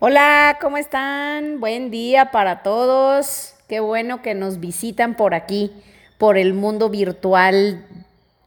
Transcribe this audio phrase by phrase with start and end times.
[0.00, 1.58] Hola, ¿cómo están?
[1.58, 3.54] Buen día para todos.
[3.68, 5.72] Qué bueno que nos visitan por aquí,
[6.18, 7.84] por el mundo virtual,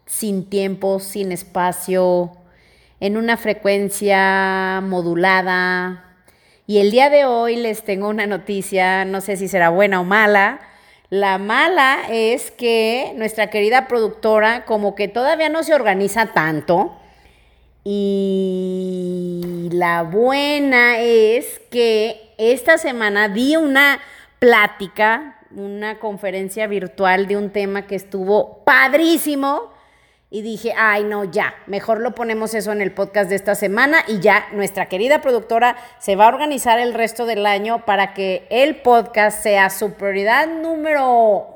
[0.05, 2.31] sin tiempo, sin espacio,
[3.01, 6.15] en una frecuencia modulada.
[6.67, 10.05] Y el día de hoy les tengo una noticia, no sé si será buena o
[10.05, 10.61] mala.
[11.09, 17.00] La mala es que nuestra querida productora como que todavía no se organiza tanto
[17.83, 23.99] y la buena es que esta semana di una
[24.37, 29.71] plática, una conferencia virtual de un tema que estuvo padrísimo.
[30.29, 34.05] Y dije, ay, no, ya, mejor lo ponemos eso en el podcast de esta semana
[34.07, 38.47] y ya nuestra querida productora se va a organizar el resto del año para que
[38.49, 41.47] el podcast sea su prioridad número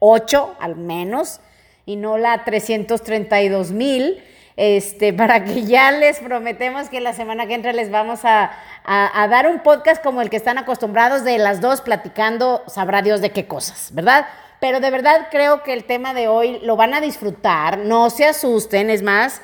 [0.00, 1.40] 8, al menos,
[1.86, 4.22] y no la 332 mil
[4.58, 8.50] este, para que ya les prometemos que la semana que entra les vamos a,
[8.84, 13.30] dar un podcast como el que están acostumbrados de las dos platicando, sabrá Dios de
[13.30, 14.26] qué cosas, ¿verdad?
[14.60, 18.24] Pero de verdad creo que el tema de hoy lo van a disfrutar, no se
[18.24, 19.40] asusten, es más,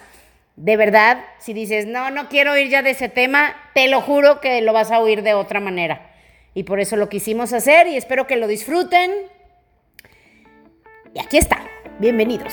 [0.57, 4.41] de verdad, si dices, no, no quiero oír ya de ese tema, te lo juro
[4.41, 6.11] que lo vas a oír de otra manera.
[6.55, 9.12] Y por eso lo quisimos hacer y espero que lo disfruten.
[11.12, 11.59] Y aquí está,
[11.98, 12.53] bienvenidos.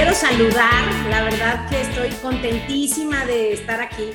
[0.00, 4.08] Quiero saludar, la verdad que estoy contentísima de estar aquí.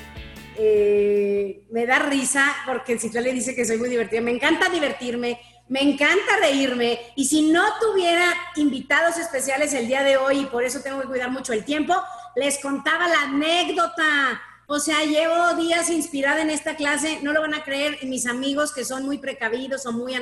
[0.57, 5.39] Eh, me da risa porque si le dice que soy muy divertida, me encanta divertirme,
[5.67, 10.63] me encanta reírme y si no tuviera invitados especiales el día de hoy y por
[10.63, 11.93] eso tengo que cuidar mucho el tiempo,
[12.35, 14.41] les contaba la anécdota.
[14.65, 18.73] O sea, llevo días inspirada en esta clase, no lo van a creer, mis amigos
[18.73, 20.15] que son muy precavidos o muy,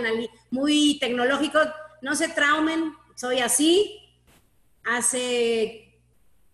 [0.51, 1.69] muy tecnológicos,
[2.01, 4.02] no se traumen, soy así,
[4.85, 5.99] hace,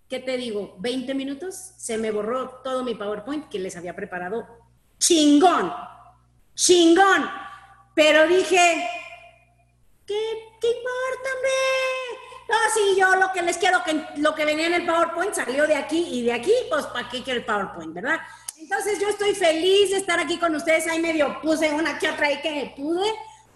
[0.07, 0.75] ¿qué te digo?
[0.79, 4.47] 20 minutos se me borró todo mi PowerPoint que les había preparado.
[4.97, 5.73] Chingón,
[6.55, 7.29] chingón.
[7.95, 8.89] Pero dije,
[10.05, 10.15] ¿qué,
[10.61, 11.51] qué importa, hombre?
[12.49, 15.67] No, sí, yo lo que les quiero, que, lo que venía en el PowerPoint salió
[15.67, 18.19] de aquí y de aquí, pues ¿para qué quiero el PowerPoint, verdad?
[18.57, 20.87] Entonces yo estoy feliz de estar aquí con ustedes.
[20.87, 23.07] Ahí medio puse una que otra ahí que pude,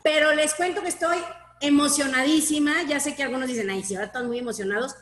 [0.01, 1.17] pero les cuento que estoy
[1.63, 2.83] emocionadísima.
[2.83, 4.95] Ya sé que algunos dicen, ay, si ahora están muy emocionados.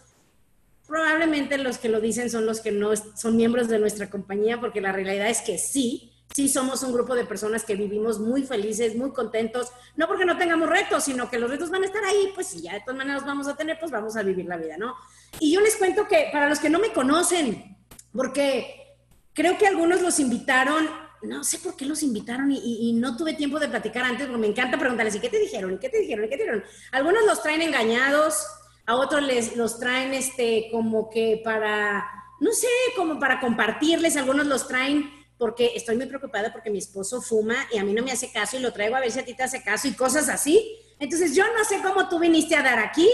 [0.88, 4.81] Probablemente los que lo dicen son los que no son miembros de nuestra compañía, porque
[4.81, 8.95] la realidad es que sí, sí somos un grupo de personas que vivimos muy felices,
[8.95, 12.31] muy contentos, no porque no tengamos retos, sino que los retos van a estar ahí,
[12.35, 14.77] pues si ya de todas maneras vamos a tener, pues vamos a vivir la vida,
[14.77, 14.95] ¿no?
[15.39, 17.77] Y yo les cuento que para los que no me conocen,
[18.13, 18.97] porque
[19.33, 20.89] creo que algunos los invitaron
[21.23, 24.47] no sé por qué los invitaron y, no tuve tiempo de platicar antes, porque me
[24.47, 25.73] encanta preguntarles, ¿y qué te dijeron?
[25.73, 26.25] ¿Y qué te dijeron?
[26.25, 26.63] ¿Y qué te dijeron?
[26.91, 28.45] Algunos los traen engañados,
[28.85, 32.05] a otros les los traen este como que para,
[32.39, 37.21] no sé, como para compartirles, algunos los traen porque estoy muy preocupada porque mi esposo
[37.21, 39.25] fuma y a mí no me hace caso y lo traigo a ver si a
[39.25, 40.77] ti te hace caso y cosas así.
[40.99, 43.09] Entonces yo no sé cómo tú viniste a dar aquí,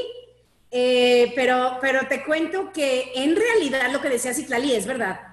[0.72, 5.27] eh, pero, pero te cuento que en realidad lo que decía Citlali es verdad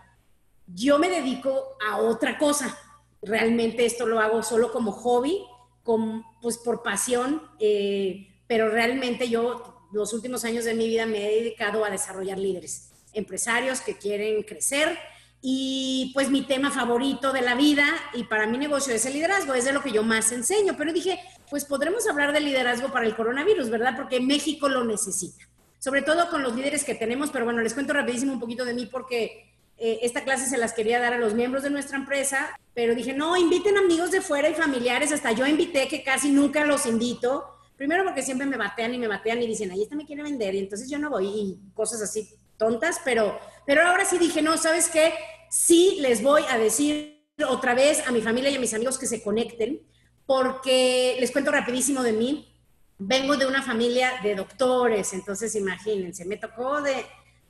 [0.66, 2.78] yo me dedico a otra cosa.
[3.22, 5.44] Realmente esto lo hago solo como hobby,
[5.82, 11.26] con, pues por pasión, eh, pero realmente yo los últimos años de mi vida me
[11.26, 14.98] he dedicado a desarrollar líderes, empresarios que quieren crecer
[15.41, 19.53] y pues mi tema favorito de la vida y para mi negocio es el liderazgo,
[19.53, 21.20] es de lo que yo más enseño, pero dije,
[21.50, 23.94] pues podremos hablar de liderazgo para el coronavirus, ¿verdad?
[23.94, 25.44] Porque México lo necesita,
[25.78, 28.72] sobre todo con los líderes que tenemos, pero bueno, les cuento rapidísimo un poquito de
[28.72, 32.58] mí porque eh, esta clase se las quería dar a los miembros de nuestra empresa,
[32.74, 36.65] pero dije, no, inviten amigos de fuera y familiares, hasta yo invité que casi nunca
[36.65, 37.44] los invito,
[37.76, 40.54] primero porque siempre me batean y me batean y dicen, ahí esta me quiere vender
[40.54, 44.56] y entonces yo no voy y cosas así tontas, pero, pero ahora sí dije, no,
[44.56, 45.12] ¿sabes qué?
[45.50, 49.06] Sí les voy a decir otra vez a mi familia y a mis amigos que
[49.06, 49.80] se conecten,
[50.27, 52.50] porque les cuento rapidísimo de mí.
[52.97, 57.04] Vengo de una familia de doctores, entonces imagínense, me tocó de,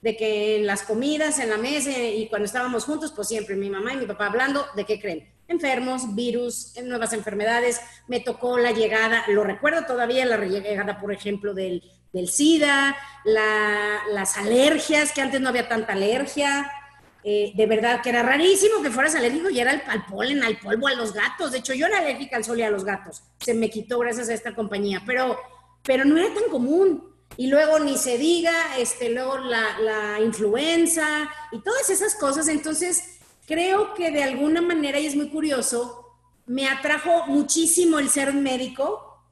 [0.05, 3.71] de que en las comidas, en la mesa y cuando estábamos juntos, pues siempre mi
[3.71, 5.33] mamá y mi papá hablando de qué creen.
[5.49, 7.81] Enfermos, virus, nuevas enfermedades.
[8.06, 14.37] Me tocó la llegada, lo recuerdo todavía, la llegada, por ejemplo, del, del SIDA, las
[14.37, 16.71] alergias, que antes no había tanta alergia.
[17.27, 20.87] eh, de verdad que era rarísimo que fueras alérgico y era al, polen, al polvo,
[20.87, 21.53] a los gatos.
[21.53, 23.23] De hecho, yo era alérgica al sol y a los gatos.
[23.41, 25.39] Se me quitó gracias a esta compañía, pero,
[25.83, 27.14] pero no era tan común.
[27.37, 32.49] Y luego ni se diga, este, luego la, la influenza y todas esas cosas.
[32.49, 36.05] Entonces, creo que de alguna manera, y es muy curioso,
[36.47, 39.23] me atrajo muchísimo el ser médico,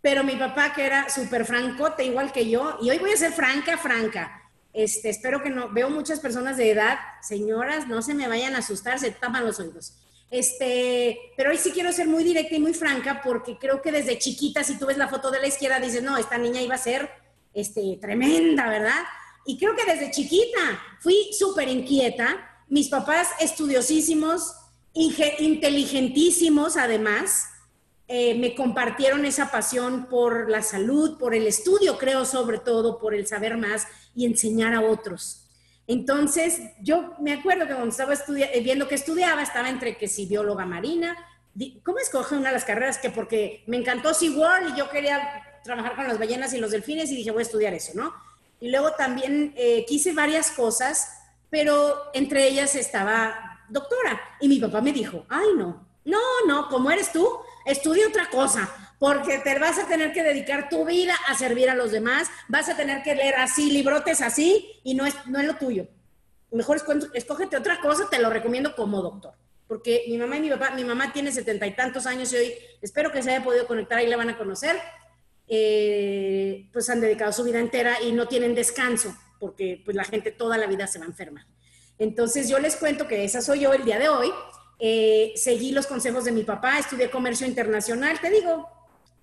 [0.00, 3.32] pero mi papá, que era súper francote, igual que yo, y hoy voy a ser
[3.32, 4.50] franca, franca.
[4.72, 8.58] Este, espero que no, veo muchas personas de edad, señoras, no se me vayan a
[8.58, 9.94] asustar, se tapan los oídos.
[10.30, 14.18] Este, pero hoy sí quiero ser muy directa y muy franca porque creo que desde
[14.18, 16.78] chiquita, si tú ves la foto de la izquierda, dices, no, esta niña iba a
[16.78, 17.10] ser
[17.52, 19.02] este, tremenda, ¿verdad?
[19.46, 22.64] Y creo que desde chiquita fui súper inquieta.
[22.68, 24.54] Mis papás estudiosísimos,
[24.92, 27.46] inteligentísimos además,
[28.06, 33.14] eh, me compartieron esa pasión por la salud, por el estudio, creo sobre todo, por
[33.14, 35.46] el saber más y enseñar a otros.
[35.86, 40.26] Entonces, yo me acuerdo que cuando estaba eh, viendo que estudiaba, estaba entre que si
[40.26, 41.16] bióloga marina,
[41.84, 42.98] ¿cómo escoge una de las carreras?
[42.98, 47.10] Que porque me encantó SeaWorld y yo quería trabajar con las ballenas y los delfines
[47.10, 48.14] y dije, voy a estudiar eso, ¿no?
[48.60, 51.08] Y luego también eh, quise varias cosas,
[51.48, 54.20] pero entre ellas estaba doctora.
[54.40, 57.28] Y mi papá me dijo, ay, no, no, no, como eres tú,
[57.64, 58.68] estudia otra cosa,
[58.98, 62.68] porque te vas a tener que dedicar tu vida a servir a los demás, vas
[62.68, 65.86] a tener que leer así, librotes así, y no es, no es lo tuyo.
[66.50, 66.82] Mejor
[67.14, 69.34] escógete otra cosa, te lo recomiendo como doctor.
[69.68, 72.54] Porque mi mamá y mi papá, mi mamá tiene setenta y tantos años y hoy
[72.82, 74.76] espero que se haya podido conectar y la van a conocer.
[75.52, 80.30] Eh, pues han dedicado su vida entera y no tienen descanso, porque pues la gente
[80.30, 81.44] toda la vida se va a enfermar.
[81.98, 84.30] Entonces yo les cuento que esa soy yo el día de hoy.
[84.78, 88.68] Eh, seguí los consejos de mi papá, estudié comercio internacional, te digo,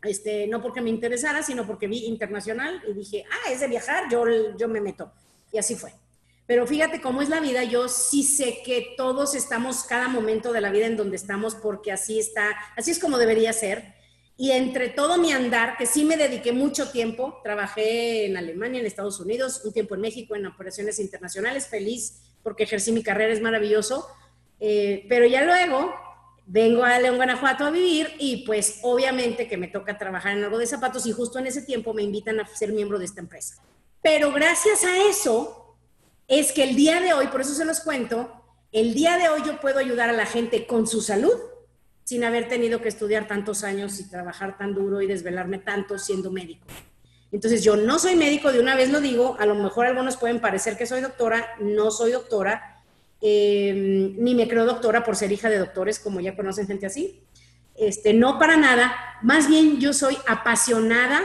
[0.04, 4.12] este, no porque me interesara, sino porque vi internacional y dije, ah, es de viajar,
[4.12, 4.26] yo,
[4.58, 5.12] yo me meto.
[5.52, 5.94] Y así fue.
[6.46, 10.62] Pero fíjate cómo es la vida, yo sí sé que todos estamos cada momento de
[10.62, 13.97] la vida en donde estamos porque así está, así es como debería ser.
[14.38, 18.86] Y entre todo mi andar, que sí me dediqué mucho tiempo, trabajé en Alemania, en
[18.86, 23.42] Estados Unidos, un tiempo en México, en operaciones internacionales, feliz porque ejercí mi carrera, es
[23.42, 24.08] maravilloso.
[24.62, 25.94] Eh, pero ya luego
[26.46, 30.58] vengo a León, Guanajuato a vivir y pues obviamente que me toca trabajar en algo
[30.58, 33.62] de zapatos y justo en ese tiempo me invitan a ser miembro de esta empresa.
[34.02, 35.76] Pero gracias a eso
[36.28, 38.32] es que el día de hoy, por eso se los cuento,
[38.72, 41.34] el día de hoy yo puedo ayudar a la gente con su salud
[42.08, 46.32] sin haber tenido que estudiar tantos años y trabajar tan duro y desvelarme tanto siendo
[46.32, 46.66] médico.
[47.34, 50.40] Entonces, yo no soy médico, de una vez lo digo, a lo mejor algunos pueden
[50.40, 52.82] parecer que soy doctora, no soy doctora,
[53.20, 57.24] em, ni me creo doctora por ser hija de doctores, como ya conocen gente así.
[57.76, 61.22] Este, no para nada, más bien yo soy apasionada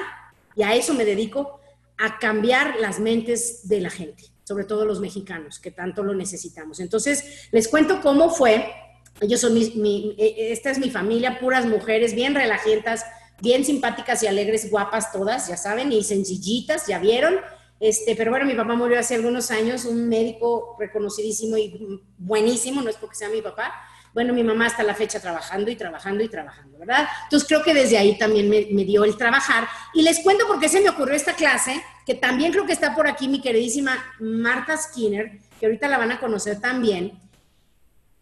[0.57, 1.61] y a eso me dedico,
[1.97, 6.81] a cambiar las mentes de la gente, sobre todo los mexicanos, que tanto lo necesitamos.
[6.81, 8.75] Entonces, les cuento cómo fue.
[9.23, 13.07] Ellos son mi, e, e, esta es mi familia, puras mujeres, bien relajientas,
[13.41, 17.37] bien simpáticas y alegres, guapas todas, ya saben, y sencillitas, ya vieron.
[17.79, 22.91] Este, pero bueno, mi papá murió hace algunos años, un médico reconocidísimo y buenísimo, no
[22.91, 23.73] es porque sea mi papá.
[24.13, 27.09] Bueno, mi mamá hasta la fecha trabajando y trabajando y trabajando, ¿verdad?
[27.25, 29.67] Entonces creo que desde ahí también me, me dio el trabajar.
[29.95, 32.95] Y les cuento por qué se me ocurrió esta clase, que también creo que está
[32.95, 37.22] por aquí mi queridísima Marta Skinner, que ahorita la van a conocer también.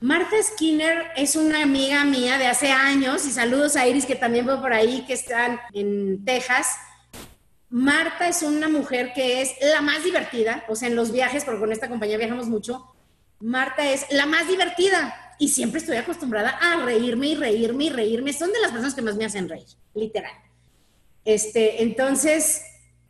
[0.01, 4.47] Marta Skinner es una amiga mía de hace años y saludos a Iris que también
[4.47, 6.69] fue por ahí, que están en Texas.
[7.69, 11.61] Marta es una mujer que es la más divertida, o sea, en los viajes, porque
[11.61, 12.87] con esta compañía viajamos mucho,
[13.41, 18.33] Marta es la más divertida y siempre estoy acostumbrada a reírme y reírme y reírme.
[18.33, 20.33] Son de las personas que más me hacen reír, literal.
[21.27, 22.63] Este, entonces,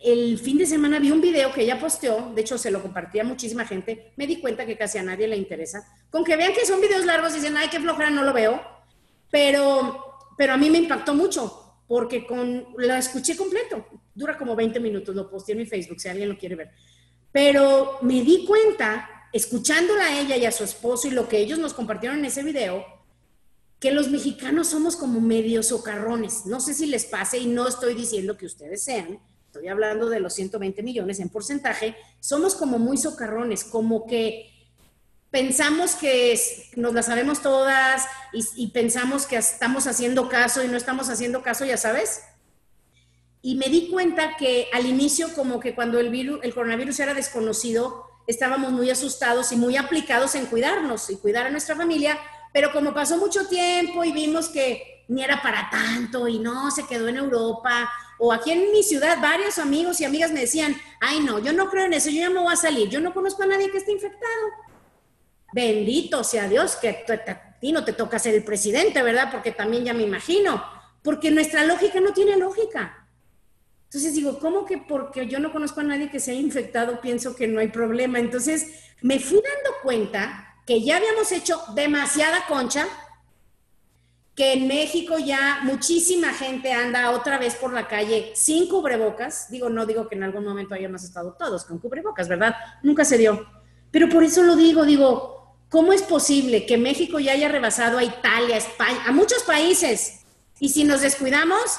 [0.03, 3.23] el fin de semana vi un video que ella posteó, de hecho se lo compartía
[3.23, 5.87] muchísima gente, me di cuenta que casi a nadie le interesa.
[6.09, 8.61] Con que vean que son videos largos y dicen, ay, qué flojera, no lo veo.
[9.31, 13.87] Pero, pero a mí me impactó mucho, porque con, la escuché completo.
[14.15, 16.71] Dura como 20 minutos, lo posteé en mi Facebook, si alguien lo quiere ver.
[17.31, 21.59] Pero me di cuenta, escuchándola a ella y a su esposo y lo que ellos
[21.59, 22.87] nos compartieron en ese video,
[23.79, 26.47] que los mexicanos somos como medio socarrones.
[26.47, 30.21] No sé si les pase y no estoy diciendo que ustedes sean, estoy hablando de
[30.21, 34.49] los 120 millones en porcentaje, somos como muy socarrones, como que
[35.33, 36.41] pensamos que
[36.77, 41.65] nos la sabemos todas y, pensamos que estamos haciendo caso y no estamos haciendo caso,
[41.65, 42.23] ya sabes.
[43.43, 47.15] Y me di cuenta que al inicio, como que cuando el, virus, el coronavirus era
[47.15, 52.17] desconocido, estábamos muy asustados y muy aplicados en cuidarnos y cuidar a nuestra familia,
[52.53, 56.87] pero como pasó mucho tiempo y vimos que ni era para tanto y no, se
[56.87, 57.91] quedó en Europa
[58.23, 61.71] o aquí en mi ciudad, varios amigos y amigas me decían, ay no, yo no
[61.71, 63.79] creo en eso, yo ya me voy a salir, yo no conozco a nadie que
[63.79, 64.47] esté infectado.
[65.55, 69.31] bendito sea Dios que a ti no te toca ser el presidente, ¿verdad?
[69.33, 70.63] Porque también ya me imagino,
[71.03, 73.09] porque nuestra lógica no tiene lógica.
[73.85, 77.35] Entonces digo, ¿cómo que porque yo no conozco a nadie que se haya infectado pienso
[77.35, 78.19] que no hay problema?
[78.19, 82.87] Entonces me fui dando cuenta que ya habíamos hecho demasiada concha,
[84.41, 89.51] que en México ya muchísima gente anda otra vez por la calle sin cubrebocas.
[89.51, 92.57] Digo, no digo que en algún momento hayamos estado todos con cubrebocas, ¿verdad?
[92.83, 93.47] Nunca se dio.
[93.91, 98.03] Pero por eso lo digo, digo, ¿cómo es posible que México ya haya rebasado a
[98.03, 100.21] Italia, España, a muchos países?
[100.59, 101.77] Y si nos descuidamos,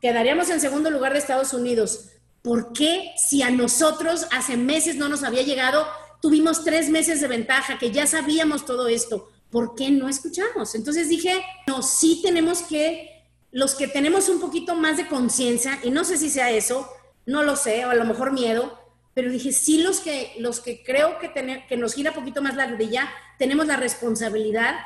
[0.00, 2.12] quedaríamos en segundo lugar de Estados Unidos.
[2.40, 5.86] ¿Por qué si a nosotros hace meses no nos había llegado
[6.20, 9.28] tuvimos tres meses de ventaja, que ya sabíamos todo esto.
[9.50, 10.74] ¿Por qué no escuchamos?
[10.74, 15.90] Entonces dije, no, sí tenemos que, los que tenemos un poquito más de conciencia, y
[15.90, 16.88] no sé si sea eso,
[17.26, 18.78] no lo sé, o a lo mejor miedo,
[19.14, 22.42] pero dije, sí los que, los que creo que, tener, que nos gira un poquito
[22.42, 24.76] más la rodilla, tenemos la responsabilidad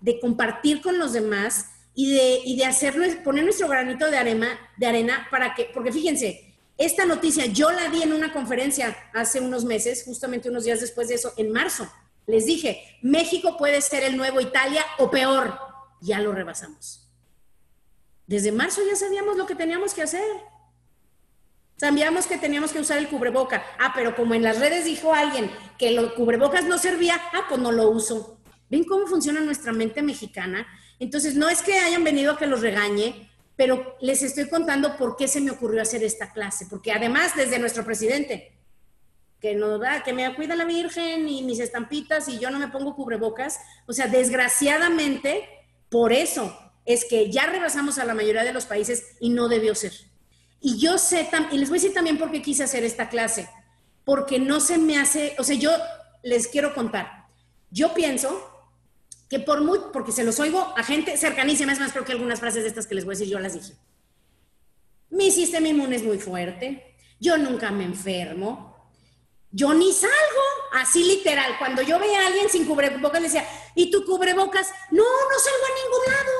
[0.00, 4.58] de compartir con los demás y de, y de hacerlo, poner nuestro granito de arena,
[4.76, 9.40] de arena para que, porque fíjense, esta noticia yo la di en una conferencia hace
[9.40, 11.88] unos meses, justamente unos días después de eso, en marzo.
[12.26, 15.58] Les dije, México puede ser el nuevo Italia o peor.
[16.00, 17.10] Ya lo rebasamos.
[18.26, 20.24] Desde marzo ya sabíamos lo que teníamos que hacer.
[21.76, 23.64] Sabíamos que teníamos que usar el cubreboca.
[23.78, 27.60] Ah, pero como en las redes dijo alguien que los cubrebocas no servía, ah, pues
[27.60, 28.38] no lo uso.
[28.70, 30.66] ¿Ven cómo funciona nuestra mente mexicana?
[30.98, 35.16] Entonces, no es que hayan venido a que los regañe, pero les estoy contando por
[35.16, 38.53] qué se me ocurrió hacer esta clase, porque además desde nuestro presidente,
[39.40, 42.68] que nos da, que me cuida la Virgen y mis estampitas y yo no me
[42.68, 45.48] pongo cubrebocas, o sea, desgraciadamente,
[45.90, 49.74] por eso es que ya rebasamos a la mayoría de los países y no debió
[49.74, 49.92] ser.
[50.60, 53.48] Y yo sé, y les voy a decir también por qué quise hacer esta clase,
[54.04, 55.70] porque no se me hace, o sea, yo
[56.22, 57.26] les quiero contar,
[57.70, 58.50] yo pienso
[59.28, 62.40] que por muy, porque se los oigo a gente cercanísima, es más, creo que algunas
[62.40, 63.74] frases de estas que les voy a decir yo las dije.
[65.10, 68.73] Mi sistema inmune es muy fuerte, yo nunca me enfermo,
[69.54, 70.42] yo ni salgo,
[70.72, 71.56] así literal.
[71.60, 73.46] Cuando yo veía a alguien sin cubrebocas, le decía,
[73.76, 74.68] ¿y tu cubrebocas?
[74.90, 76.32] No, no salgo a ningún lado.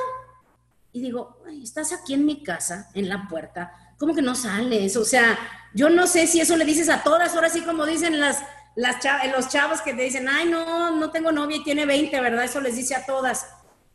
[0.91, 4.97] Y digo, estás aquí en mi casa, en la puerta, ¿cómo que no sales?
[4.97, 5.39] O sea,
[5.73, 8.43] yo no sé si eso le dices a todas horas, así como dicen las
[8.75, 8.97] las
[9.33, 12.43] los chavos que te dicen, ay, no, no tengo novia y tiene 20, ¿verdad?
[12.43, 13.47] Eso les dice a todas.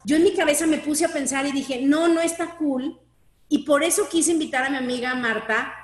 [0.05, 2.99] Yo en mi cabeza me puse a pensar y dije, no, no está cool.
[3.51, 5.75] Y por eso quise invitar a mi amiga Marta,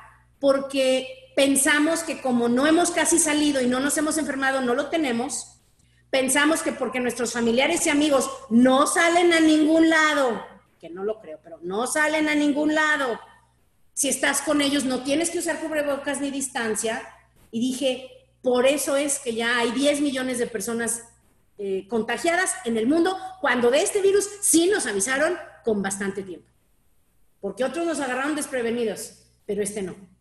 [0.40, 4.86] porque pensamos que como no hemos casi salido y no nos hemos enfermado, no lo
[4.88, 5.58] tenemos.
[6.10, 10.44] Pensamos que porque nuestros familiares y amigos no salen a ningún lado,
[10.80, 13.20] que no lo creo, pero no salen a ningún lado.
[13.92, 17.02] Si estás con ellos, no tienes que usar cubrebocas ni distancia.
[17.50, 21.04] Y dije, por eso es que ya hay 10 millones de personas
[21.58, 26.48] eh, contagiadas en el mundo, cuando de este virus sí nos avisaron con bastante tiempo.
[27.42, 30.15] Porque otros nos agarraron desprevenidos, pero este no.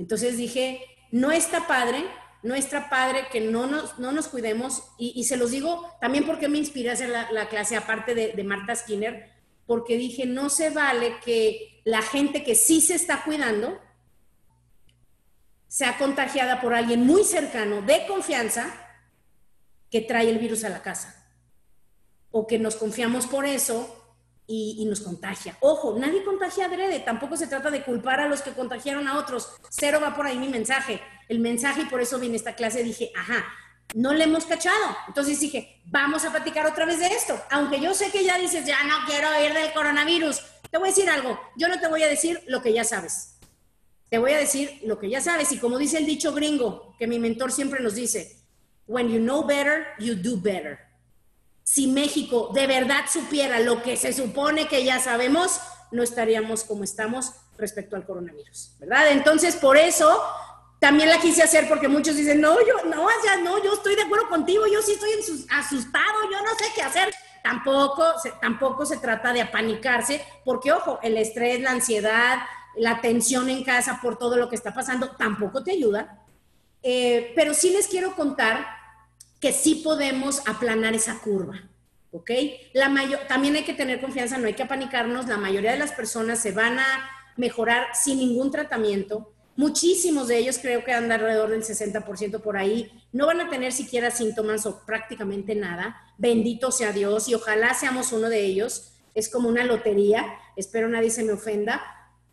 [0.00, 0.80] Entonces dije,
[1.10, 2.02] no está padre,
[2.42, 4.82] no está padre que no nos, no nos cuidemos.
[4.96, 8.42] Y, se los digo también porque me inspiré a hacer la, clase, aparte de, de
[8.44, 9.30] Marta Skinner,
[9.66, 13.78] porque dije, no se vale que la gente que sí se está cuidando,
[15.68, 18.72] sea contagiada por alguien muy cercano, de confianza,
[19.90, 21.30] que trae el virus a la casa.
[22.30, 23.99] O que nos confiamos por eso
[24.50, 25.56] y, nos contagia.
[25.60, 29.48] Ojo, nadie contagia adrede, tampoco se trata de culpar a los que contagiaron a otros.
[29.70, 31.00] Cero va por ahí mi mensaje.
[31.28, 33.44] El mensaje, y por eso a esta clase, dije, ajá,
[33.94, 34.96] no le hemos cachado.
[35.06, 37.40] Entonces dije, vamos a platicar otra vez de esto.
[37.50, 40.40] Aunque yo sé que ya dices, ya no quiero ir del coronavirus.
[40.70, 43.36] Te voy a decir algo, yo no te voy a decir lo que ya sabes
[44.10, 47.06] te voy a decir lo que ya sabes y como dice el dicho gringo, que
[47.06, 48.40] mi mentor siempre nos dice,
[48.88, 50.89] when you know better, you do better.
[51.72, 55.60] Si México de verdad supiera lo que se supone que ya sabemos,
[55.92, 59.12] no estaríamos como estamos respecto al coronavirus, ¿verdad?
[59.12, 60.20] Entonces, por eso
[60.80, 64.02] también la quise hacer porque muchos dicen, no, yo, no, ya no, yo estoy de
[64.02, 65.10] acuerdo contigo, yo sí estoy
[65.50, 67.14] asustado, yo no sé qué hacer.
[67.44, 68.04] Tampoco,
[68.40, 72.40] tampoco se trata de apanicarse, porque ojo, el estrés, la ansiedad,
[72.74, 76.18] la tensión en casa por todo lo que está pasando, tampoco te ayuda.
[76.82, 78.79] Eh, pero sí les quiero contar
[79.40, 81.68] que sí podemos aplanar esa curva,
[82.12, 82.30] ¿ok?
[82.74, 85.92] La mayor, también hay que tener confianza, no hay que apanicarnos, la mayoría de las
[85.92, 89.32] personas se van a mejorar sin ningún tratamiento.
[89.56, 93.72] Muchísimos de ellos, creo que andan alrededor del 60% por ahí, no van a tener
[93.72, 95.96] siquiera síntomas o prácticamente nada.
[96.18, 98.92] Bendito sea Dios y ojalá seamos uno de ellos.
[99.14, 100.24] Es como una lotería,
[100.56, 101.82] espero nadie se me ofenda,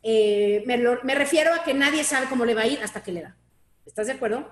[0.04, 3.24] eh, me, refiero a que nadie sabe cómo le va a ir hasta que le
[3.24, 3.36] da.
[3.86, 4.50] ¿Estás de acuerdo?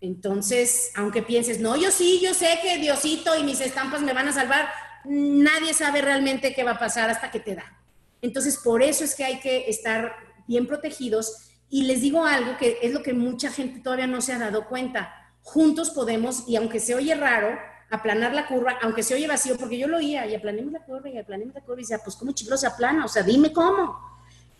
[0.00, 4.28] Entonces, aunque pienses, no, yo sí, yo sé que Diosito y mis estampas me van
[4.28, 4.68] a salvar,
[5.04, 7.76] nadie sabe realmente qué va a pasar hasta que te da.
[8.22, 10.14] Entonces, por eso es que hay que estar
[10.46, 11.50] bien protegidos.
[11.70, 14.66] Y les digo algo que es lo que mucha gente todavía no se ha dado
[14.66, 15.12] cuenta.
[15.42, 17.58] Juntos podemos, y aunque se oye raro,
[17.90, 21.08] aplanar la curva, aunque se oye vacío, porque yo lo oía, y aplanemos la curva,
[21.08, 23.04] y aplanemos la curva, y decía, pues ¿cómo chicos se aplana?
[23.04, 23.98] O sea, dime cómo.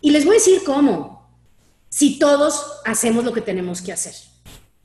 [0.00, 1.28] Y les voy a decir cómo,
[1.88, 4.14] si todos hacemos lo que tenemos que hacer.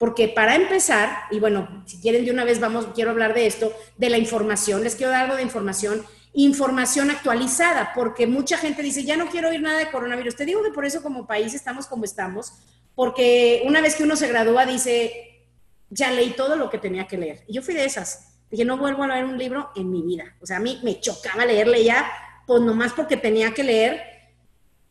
[0.04, 3.72] Porque para empezar, y bueno, si quieren de una vez vamos, quiero hablar de esto,
[3.96, 9.06] de la información, les quiero dar algo de información, información actualizada, porque mucha gente dice,
[9.06, 10.36] ya no quiero oír nada de coronavirus.
[10.36, 12.52] Te digo que por eso como país estamos como estamos,
[12.96, 15.48] porque una vez que uno se gradúa dice,
[15.90, 17.46] ya leí todo lo que tenía que leer.
[17.48, 18.42] Y yo fui de esas.
[18.52, 20.36] Dije, no vuelvo a leer un libro en mi vida.
[20.42, 22.12] O sea, a mí me chocaba leerle ya,
[22.46, 24.04] pues nomás porque tenía que leer.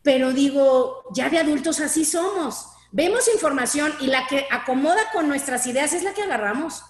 [0.01, 2.72] Pero digo, ya de adultos así somos.
[2.93, 6.85] Vemos información y la que acomoda con nuestras ideas es la que agarramos.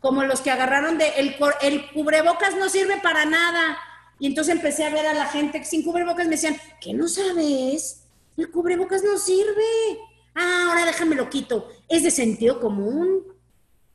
[0.00, 3.76] Como los que agarraron de el, el cubrebocas no sirve para nada.
[4.20, 8.04] Y entonces empecé a ver a la gente sin cubrebocas me decían, ¿qué no sabes?
[8.36, 9.98] El cubrebocas no sirve.
[10.36, 11.68] Ah, ahora déjame lo quito.
[11.88, 13.24] Es de sentido común.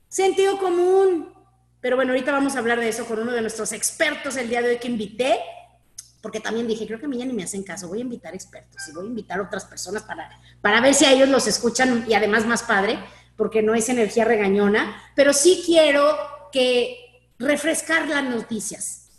[0.09, 1.33] Sentido común.
[1.79, 4.61] Pero bueno, ahorita vamos a hablar de eso con uno de nuestros expertos el día
[4.61, 5.39] de hoy que invité,
[6.23, 8.33] porque también dije, creo que a mí ya ni me hacen caso, voy a invitar
[8.33, 10.29] expertos y voy a invitar otras personas para,
[10.61, 12.97] para ver si a ellos los escuchan y además más padre,
[13.35, 16.17] porque no es energía regañona, pero sí quiero
[16.53, 19.09] que refrescar las noticias,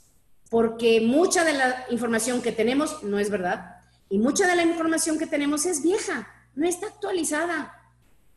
[0.48, 5.18] porque mucha de la información que tenemos no es verdad y mucha de la información
[5.18, 7.82] que tenemos es vieja, no está actualizada.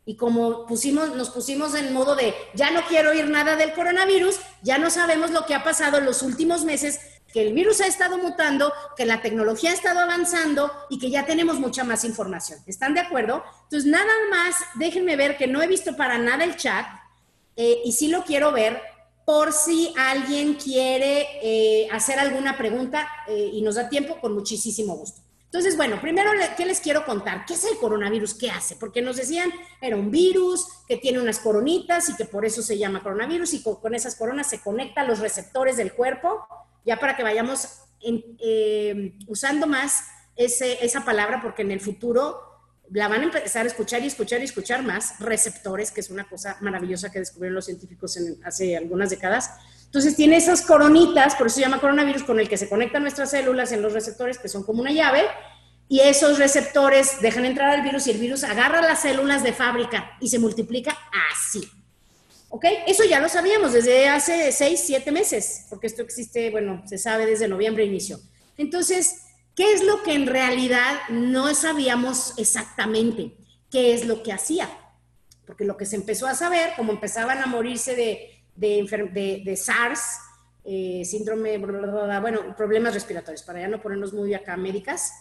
[0.04, 4.40] Y como pusimos, nos pusimos en modo de ya no quiero oír nada del coronavirus,
[4.62, 6.98] ya no sabemos lo que ha pasado en los últimos meses,
[7.32, 11.26] que el virus ha estado mutando, que la tecnología ha estado avanzando y que ya
[11.26, 12.60] tenemos mucha más información.
[12.66, 13.44] ¿Están de acuerdo?
[13.64, 16.86] Entonces, nada más, déjenme ver que no he visto para nada el chat
[17.56, 18.80] eh, y sí lo quiero ver
[19.24, 24.96] por si alguien quiere eh, hacer alguna pregunta eh, y nos da tiempo, con muchísimo
[24.96, 25.20] gusto.
[25.48, 27.46] Entonces, bueno, primero, ¿qué les quiero contar?
[27.46, 28.34] ¿Qué es el coronavirus?
[28.34, 28.76] ¿Qué hace?
[28.76, 32.76] Porque nos decían, era un virus que tiene unas coronitas y que por eso se
[32.76, 36.46] llama coronavirus y con, esas coronas se conecta a los receptores del cuerpo,
[36.84, 37.68] ya para que vayamos
[38.00, 40.04] eh, usando más
[40.36, 42.40] esa palabra, porque en el futuro
[42.90, 46.28] la van a empezar a escuchar y escuchar y escuchar más, receptores, que es una
[46.28, 49.50] cosa maravillosa que descubrieron los científicos hace algunas décadas
[49.88, 53.30] entonces tiene esas coronitas, por eso se llama coronavirus, con el que se conectan nuestras
[53.30, 55.22] células en los receptores, que son como una llave,
[55.88, 60.18] y esos receptores dejan entrar al virus y el virus agarra las células de fábrica
[60.20, 60.94] y se multiplica
[61.32, 61.66] así.
[62.50, 62.64] ¿Ok?
[62.86, 67.26] Eso ya lo sabíamos desde hace seis, siete meses, porque esto existe, bueno, se sabe
[67.26, 68.18] desde noviembre inicio.
[68.56, 69.22] Entonces,
[69.54, 73.36] ¿qué es lo que en realidad no sabíamos exactamente?
[73.70, 74.68] ¿Qué es lo que hacía?
[75.46, 80.18] Porque lo que se empezó a saber, como empezaban a morirse de de, de, SARS,
[80.64, 85.12] eh, síndrome, bueno, problemas respiratorios, para ya no ponernos muy acá médicas,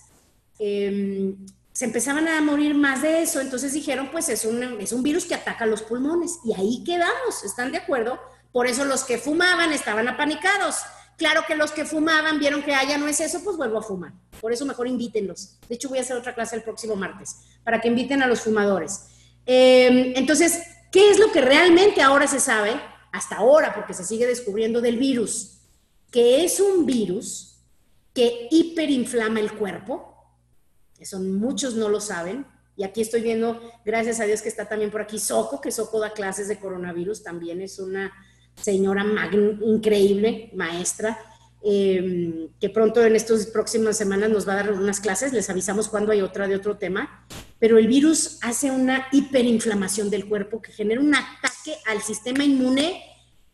[0.59, 1.37] em,
[1.77, 5.25] se empezaban a morir más de eso, entonces dijeron, pues es un, es un virus
[5.25, 8.19] que ataca los pulmones, y ahí quedamos, ¿están de acuerdo?
[8.51, 10.77] Por eso los que fumaban estaban apanicados.
[11.17, 14.13] Claro que los que fumaban vieron que allá no es eso, pues vuelvo a fumar.
[14.41, 15.59] Por eso mejor invítenlos.
[15.69, 18.41] De hecho, voy a hacer otra clase el próximo martes, para que inviten a los
[18.41, 19.09] fumadores.
[19.45, 22.81] Em, entonces, ¿qué es lo que realmente ahora se sabe?
[23.11, 25.59] hasta ahora, porque se sigue descubriendo del virus,
[26.11, 27.59] que es un virus
[28.13, 30.16] que hiperinflama el cuerpo.
[30.99, 32.45] Eso muchos no lo saben.
[32.75, 35.99] Y aquí estoy viendo, gracias a Dios que está también por aquí Soco, que Soco
[35.99, 38.13] da clases de coronavirus, también es una
[38.61, 39.05] señora
[39.61, 41.17] increíble, maestra,
[41.63, 45.89] em, que pronto en estas próximas semanas nos va a dar unas clases, les avisamos
[45.89, 47.25] cuando hay otra de otro tema,
[47.59, 53.03] pero el virus hace una hiperinflamación del cuerpo que genera un ataque al sistema inmune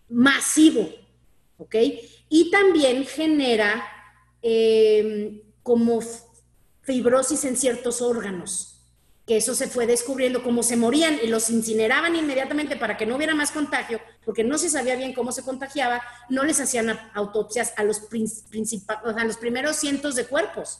[0.09, 0.89] masivo,
[1.57, 1.75] ¿ok?
[2.29, 3.83] Y también genera
[4.41, 6.01] em, como
[6.83, 8.81] fibrosis en ciertos órganos,
[9.25, 13.15] que eso se fue descubriendo, como se morían y los incineraban inmediatamente para que no
[13.15, 17.73] hubiera más contagio, porque no se sabía bien cómo se contagiaba, no les hacían autopsias
[17.77, 18.01] a los,
[18.97, 20.79] a los primeros cientos de cuerpos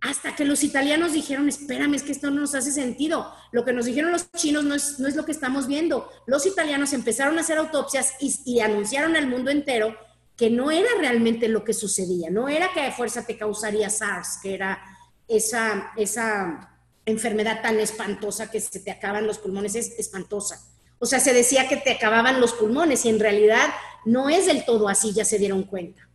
[0.00, 3.32] hasta que los italianos dijeron, espérame, es que esto no nos hace sentido.
[3.50, 6.08] Lo que nos dijeron los chinos no es, no es lo que estamos viendo.
[6.26, 9.96] Los italianos empezaron a hacer autopsias y, anunciaron al mundo entero
[10.36, 14.38] que no era realmente lo que sucedía, no era que de fuerza te causaría SARS,
[14.40, 14.80] que era
[15.28, 20.62] esa, esa enfermedad tan espantosa que se te acaban los pulmones, es espantosa.
[20.98, 23.68] O sea, se decía que te acababan los pulmones y en realidad
[24.04, 26.08] no es del todo así, ya se dieron cuenta.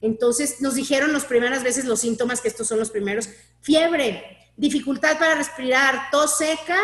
[0.00, 3.30] Entonces nos dijeron las primeras veces los síntomas, que estos son los primeros,
[3.62, 4.22] fiebre,
[4.56, 6.78] dificultad para respirar, tos seca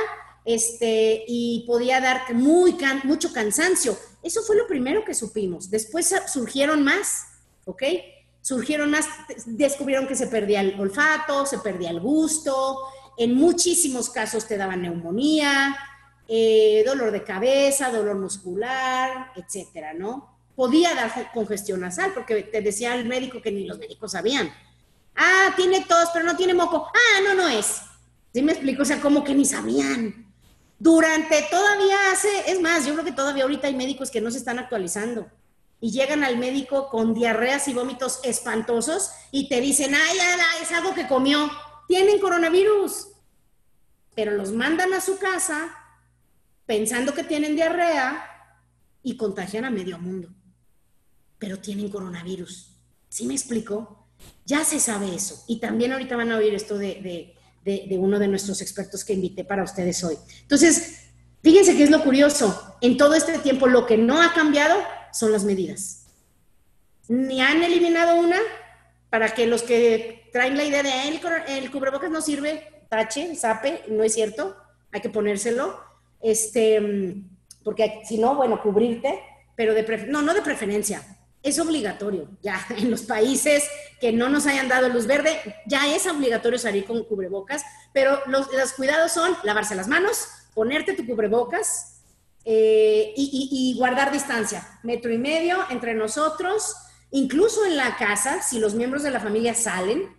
[0.45, 3.97] este, y podía dar muy mucho cansancio.
[4.23, 5.71] Eso fue lo primero que supimos.
[5.71, 7.27] Después surgieron más,
[7.65, 7.83] ¿ok?
[8.43, 9.07] Surgieron más,
[9.47, 12.81] descubrieron que se perdía el olfato, se perdía el gusto,
[13.17, 15.77] en muchísimos casos te daban neumonía,
[16.27, 20.39] eh, dolor de cabeza, dolor muscular, etcétera, ¿no?
[20.57, 24.53] Podía dar congestión nasal, porque te decía el médico que ni los médicos sabían.
[25.15, 26.89] Ah, tiene tos, pero no tiene moco.
[26.89, 27.83] Ah, no, no es.
[28.35, 28.83] ¿Sí me explico?
[28.83, 30.27] O sea, como que ni sabían.
[30.81, 34.39] Durante todavía hace, es más, yo creo que todavía ahorita hay médicos que no se
[34.39, 35.31] están actualizando
[35.83, 40.71] y llegan al médico con diarreas y vómitos espantosos y te dicen, ay, ay, es
[40.71, 41.51] algo que comió.
[41.89, 43.09] Tienen coronavirus.
[44.15, 45.75] Pero los mandan a su casa
[46.67, 48.25] pensando que tienen diarrea
[49.03, 50.29] y contagian a medio mundo.
[51.41, 52.77] Pero tienen coronavirus.
[53.09, 54.07] ¿Sí me explico?
[54.47, 55.43] Ya se sabe eso.
[55.49, 57.35] Y también ahorita van a oír esto de,
[57.99, 60.17] uno de nuestros expertos que invité para ustedes hoy.
[60.43, 61.09] Entonces,
[61.43, 62.77] fíjense que es lo curioso.
[62.81, 64.77] En todo este tiempo lo que no ha cambiado
[65.13, 66.07] son las medidas.
[67.09, 68.39] Ni han eliminado una
[69.11, 73.85] para que los que traen la idea de el, el cubrebocas no sirve, tache, sape,
[73.89, 74.57] no es cierto,
[74.91, 77.23] hay que ponérselo este,
[77.65, 79.21] porque si no, bueno, cubrirte,
[79.57, 81.03] pero de no, no de preferencia,
[81.43, 82.29] es obligatorio.
[82.41, 83.69] Ya en los países
[84.01, 88.49] que no nos hayan dado luz verde, ya es obligatorio salir con cubrebocas, pero los,
[88.77, 91.92] cuidados son lavarse las manos, ponerte tu cubrebocas
[92.45, 96.75] eh, y, guardar distancia, metro y medio entre nosotros,
[97.11, 100.17] incluso en la casa, si los miembros de la familia salen,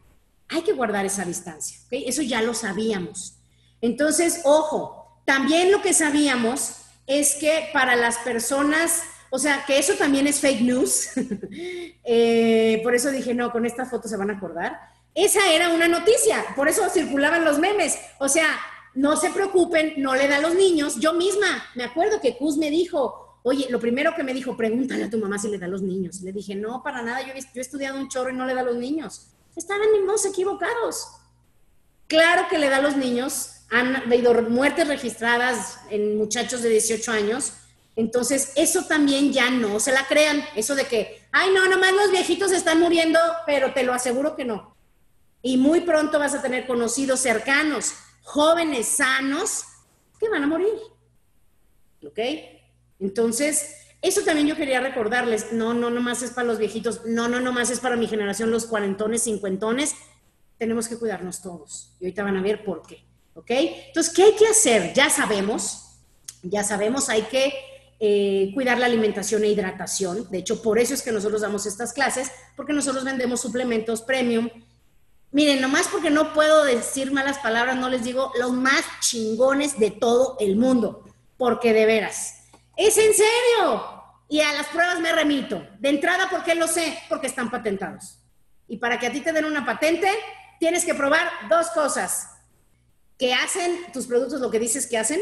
[0.48, 1.78] hay que guardar esa distancia.
[1.92, 3.36] Eso ya lo sabíamos.
[3.82, 9.94] Entonces, ojo, también lo que sabíamos es que para las personas, o sea, que eso
[9.96, 11.10] también es fake news,
[12.04, 14.80] eh, por eso dije, no, con esta foto se van a acordar.
[15.16, 18.00] Esa era una noticia, por eso circulaban los memes.
[18.20, 18.48] O sea,
[18.96, 21.00] no se preocupen, no le da a los niños.
[21.00, 25.04] Yo misma, me acuerdo que Cus me dijo, oye, lo primero que me dijo, pregúntale
[25.04, 26.22] a tu mamá si le da a los niños.
[26.22, 28.66] Le dije, no, para nada, yo, he estudiado un chorro y no le da a
[28.66, 29.28] los niños.
[29.56, 31.08] Estaban mismos equivocados.
[32.08, 37.12] Claro que le da a los niños, han habido muertes registradas en muchachos de 18
[37.12, 37.54] años.
[37.96, 40.44] Entonces, eso también ya no se la crean.
[40.56, 44.46] Eso de que, ay, no, nomás los viejitos están muriendo, pero te lo aseguro que
[44.46, 44.76] no.
[45.42, 49.66] Y muy pronto vas a tener conocidos cercanos, jóvenes sanos,
[50.20, 50.74] que van a morir.
[52.06, 52.20] ¿Ok?
[53.00, 55.54] Entonces, eso también yo quería recordarles.
[55.54, 57.06] No, no, nomás es para los viejitos.
[57.06, 59.96] No, no, nomás es para mi generación, los cuarentones, cincuentones.
[60.58, 61.96] Tenemos que cuidarnos todos.
[62.00, 63.04] Y ahorita van a ver por qué.
[63.36, 63.50] ¿Ok?
[63.50, 64.94] Entonces, ¿qué hay que hacer?
[64.94, 66.00] Ya sabemos,
[66.44, 67.54] ya sabemos, hay que
[68.00, 70.30] eh, cuidar la alimentación e hidratación.
[70.30, 74.50] De hecho, por eso es que nosotros damos estas clases, porque nosotros vendemos suplementos premium.
[75.34, 79.90] Miren, nomás porque no puedo decir malas palabras, no les digo los más chingones de
[79.90, 81.04] todo el mundo,
[81.38, 82.46] porque de veras,
[82.78, 84.04] es en serio.
[84.30, 85.68] Y a las pruebas me remito.
[85.80, 86.98] De entrada, ¿por qué lo sé?
[87.10, 88.20] Porque están patentados.
[88.68, 90.08] Y para que a ti te den una patente,
[90.60, 92.30] tienes que probar dos cosas
[93.18, 95.20] que hacen tus productos lo que dices que hacen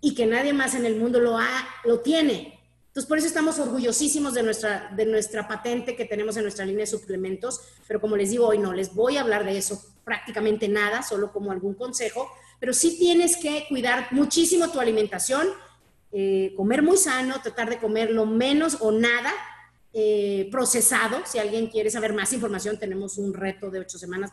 [0.00, 2.57] y que nadie más en el mundo lo, ha, lo tiene.
[2.98, 6.80] Entonces, por eso estamos orgullosísimos de nuestra, de nuestra patente que tenemos en nuestra línea
[6.80, 10.66] de suplementos, pero como les digo hoy no les voy a hablar de eso prácticamente
[10.66, 15.46] nada, solo como algún consejo, pero sí tienes que cuidar muchísimo tu alimentación,
[16.10, 19.32] eh, comer muy sano, tratar de comer lo menos o nada
[19.92, 21.18] eh, procesado.
[21.24, 24.32] Si alguien quiere saber más información, tenemos un reto de ocho semanas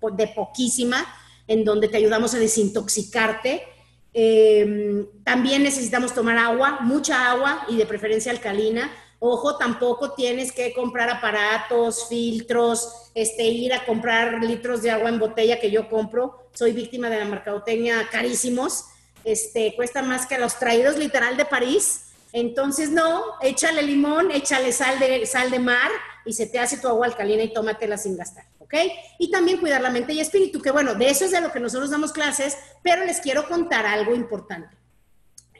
[0.00, 1.04] de poquísima
[1.46, 3.64] en donde te ayudamos a desintoxicarte.
[4.12, 8.90] Em, también necesitamos tomar agua, mucha agua y de preferencia alcalina.
[9.20, 15.18] Ojo, tampoco tienes que comprar aparatos, filtros, este, ir a comprar litros de agua en
[15.18, 16.48] botella que yo compro.
[16.52, 18.84] Soy víctima de la mercadotecnia carísimos.
[19.24, 22.07] Este, cuesta más que los traídos literal de París.
[22.32, 25.90] Entonces, no, échale limón, échale sal de, sal de mar
[26.24, 28.44] y se te hace tu agua alcalina y tómatela sin gastar.
[28.58, 28.74] ¿ok?
[29.18, 31.60] Y también cuidar la mente y espíritu, que bueno, de eso es de lo que
[31.60, 34.76] nosotros damos clases, pero les quiero contar algo importante.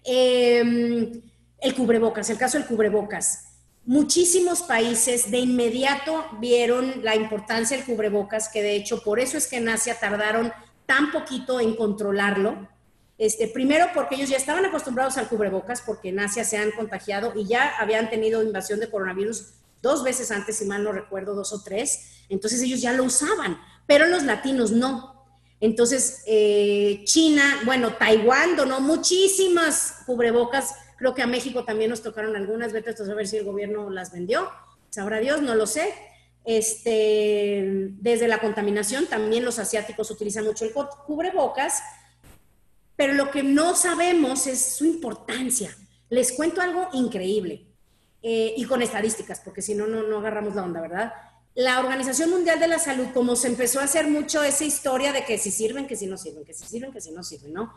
[0.05, 1.23] Em,
[1.61, 3.45] el cubrebocas, el caso del cubrebocas.
[3.85, 9.47] Muchísimos países de inmediato vieron la importancia del cubrebocas, que de hecho por eso es
[9.47, 10.53] que en Asia tardaron
[10.85, 12.69] tan poquito en controlarlo.
[13.19, 17.33] Este, primero porque ellos ya estaban acostumbrados al cubrebocas, porque en Asia se han contagiado
[17.35, 21.53] y ya habían tenido invasión de coronavirus dos veces antes, si mal no recuerdo, dos
[21.53, 22.25] o tres.
[22.29, 25.19] Entonces ellos ya lo usaban, pero los latinos no.
[25.61, 30.75] Entonces, eh, China, bueno, Taiwán donó muchísimas cubrebocas.
[30.97, 32.73] Creo que a México también nos tocaron algunas.
[32.73, 34.49] Vete a ver si el gobierno las vendió.
[34.91, 35.93] Sabrá Dios, no lo sé.
[36.45, 41.83] Este, desde la contaminación, también los asiáticos utilizan mucho el cubrebocas.
[42.99, 45.71] Pero lo que no sabemos es su importancia.
[46.11, 47.69] Les cuento algo increíble
[48.25, 51.13] eh, y con estadísticas, porque si no, no agarramos la onda, ¿verdad?
[51.55, 55.25] La Organización Mundial de la Salud, como se empezó a hacer mucho esa historia de
[55.25, 57.73] que si sirven, que si no sirven, que si sirven, que si no sirven, ¿no?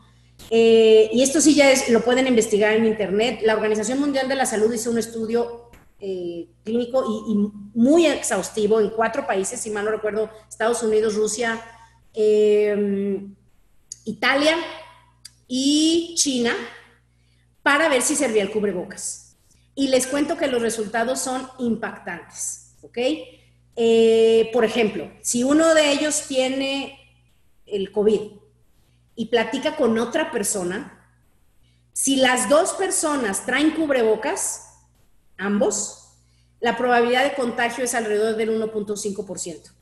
[0.49, 3.41] Eh, y esto sí ya es, lo pueden investigar en Internet.
[3.43, 7.35] La Organización Mundial de la Salud hizo un estudio eh, clínico y,
[7.79, 11.63] muy exhaustivo en cuatro países, si mal no recuerdo, Estados Unidos, Rusia,
[14.03, 14.57] Italia
[15.53, 16.55] y China,
[17.61, 19.35] para ver si servía el cubrebocas.
[19.75, 22.97] Y les cuento que los resultados son impactantes, ¿ok?
[23.75, 26.97] Eh, por ejemplo, si uno de ellos tiene
[27.65, 28.31] el COVID
[29.15, 31.05] y platica con otra persona,
[31.91, 34.77] si las dos personas traen cubrebocas,
[35.37, 36.13] ambos,
[36.61, 39.73] la probabilidad de contagio es alrededor del 1.5%.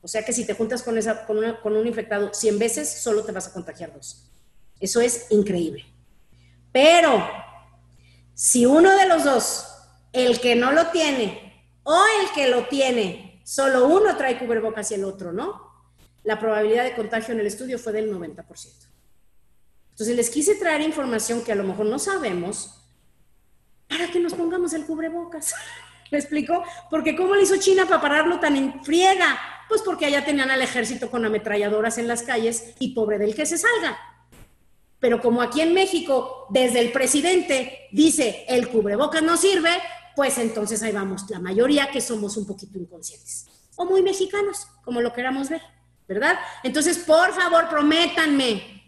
[0.00, 3.32] O sea que si te juntas con, esa, con, un infectado 100 veces, solo te
[3.32, 4.28] vas a contagiar dos.
[4.82, 5.86] Eso es increíble.
[6.72, 7.24] Pero
[8.34, 9.64] si uno de los dos,
[10.12, 14.94] el que no lo tiene o el que lo tiene, solo uno trae cubrebocas y
[14.94, 15.70] el otro no,
[16.24, 18.44] la probabilidad de contagio en el estudio fue del 90%.
[19.90, 22.82] Entonces les quise traer información que a lo mejor no sabemos
[23.88, 25.54] para que nos pongamos el cubrebocas.
[26.10, 26.64] ¿Me explico?
[26.90, 29.38] Porque ¿cómo le hizo China para pararlo tan en friega?
[29.68, 33.46] Pues porque allá tenían al ejército con ametralladoras en las calles y pobre del que
[33.46, 33.96] se salga.
[35.02, 39.76] Pero como aquí en México, desde el presidente dice el cubrebocas no sirve,
[40.16, 45.02] pues entonces ahí vamos, la mayoría que somos un poquito inconscientes o muy mexicanos, como
[45.02, 45.60] lo queramos ver.
[46.12, 46.38] ¿verdad?
[46.62, 48.82] Entonces, por favor, prométanme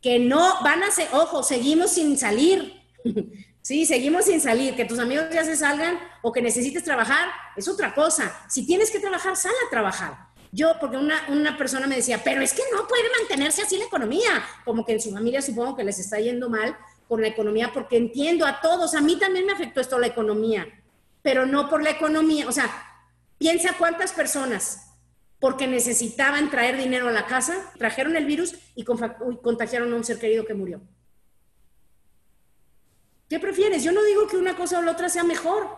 [0.00, 2.74] que no van a ser, ojo, seguimos sin salir.
[3.60, 4.74] Sí, seguimos sin salir.
[4.74, 8.34] Que tus amigos ya se salgan o que necesites trabajar es otra cosa.
[8.48, 10.27] Si tienes que trabajar, sal a trabajar.
[10.52, 13.84] Yo, porque una, una, persona me decía, pero es que no puede mantenerse así la
[13.84, 14.44] economía.
[14.64, 17.96] Como que en su familia supongo que les está yendo mal con la economía, porque
[17.96, 20.66] entiendo a todos, a mí también me afectó esto la economía,
[21.22, 22.48] pero no por la economía.
[22.48, 22.70] O sea,
[23.38, 24.88] piensa cuántas personas
[25.40, 30.18] porque necesitaban traer dinero a la casa, trajeron el virus y contagiaron a un ser
[30.18, 30.80] querido que murió.
[33.28, 33.84] ¿Qué prefieres?
[33.84, 35.68] Yo no digo que una cosa o la otra sea mejor,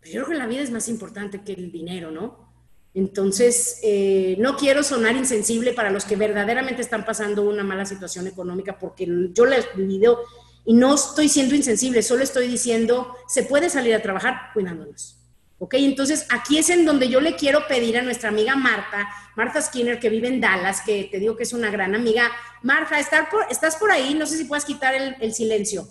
[0.00, 2.49] pero yo creo que la vida es más importante que el dinero, ¿no?
[2.94, 8.26] Entonces, eh, no quiero sonar insensible para los que verdaderamente están pasando una mala situación
[8.26, 10.20] económica, porque yo les vivido
[10.64, 15.16] y no estoy siendo insensible, solo estoy diciendo, se puede salir a trabajar cuidándonos.
[15.58, 15.74] ¿Ok?
[15.74, 20.00] Entonces, aquí es en donde yo le quiero pedir a nuestra amiga Marta, Marta Skinner,
[20.00, 22.30] que vive en Dallas, que te digo que es una gran amiga.
[22.62, 24.14] Marta, ¿estás por ahí?
[24.14, 25.86] No sé si puedes quitar el, silencio.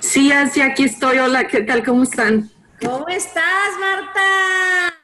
[0.00, 1.18] Sí, así aquí estoy.
[1.18, 1.84] Hola, ¿qué tal?
[1.84, 2.48] ¿Cómo están?
[2.80, 4.97] ¿Cómo estás, Marta?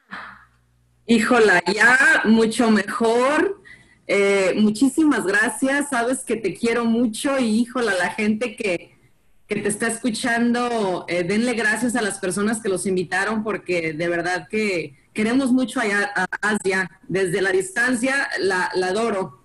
[1.06, 3.60] Híjola, ya mucho mejor.
[4.06, 5.90] Eh, muchísimas gracias.
[5.90, 8.96] Sabes que te quiero mucho y híjola, la gente que,
[9.46, 14.08] que te está escuchando, eh, denle gracias a las personas que los invitaron porque de
[14.08, 16.90] verdad que queremos mucho allá a Asia.
[17.06, 19.44] Desde la distancia la, la adoro.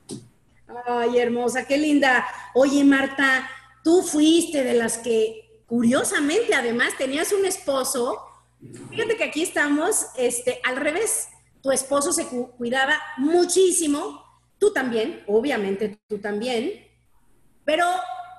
[0.87, 2.25] Ay, hermosa, qué linda.
[2.53, 3.49] Oye, Marta,
[3.83, 8.17] tú fuiste de las que, curiosamente, además, tenías un esposo.
[8.91, 11.27] Fíjate que aquí estamos este, al revés.
[11.61, 14.23] Tu esposo se cuidaba muchísimo,
[14.57, 16.87] tú también, obviamente tú también,
[17.65, 17.85] pero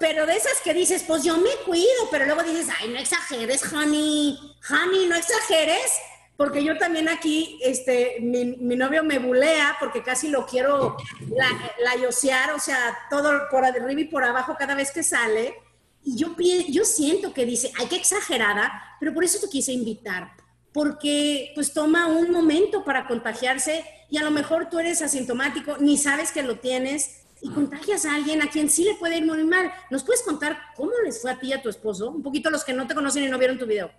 [0.00, 3.62] pero de esas que dices, pues yo me cuido, pero luego dices, ay, no exageres,
[3.70, 4.34] honey,
[4.70, 5.92] honey, no exageres,
[6.38, 10.96] porque yo también aquí, este, mi, novio me bulea porque casi lo quiero
[11.28, 11.46] la,
[11.84, 15.54] la yosear, o sea, todo por arriba y por abajo cada vez que sale.
[16.02, 16.34] Y yo,
[16.70, 20.32] yo siento que dice, ay, qué exagerada, pero por eso te quise invitar,
[20.72, 25.96] porque pues toma un momento para contagiarse y a lo mejor tú eres asintomático, ni
[25.96, 29.44] sabes que lo tienes, y contagias a alguien a quien sí le puede ir muy
[29.44, 29.70] mal.
[29.90, 32.10] ¿Nos puedes contar cómo les fue a ti y a tu esposo?
[32.10, 33.90] Un poquito los que no te conocen y no vieron tu video.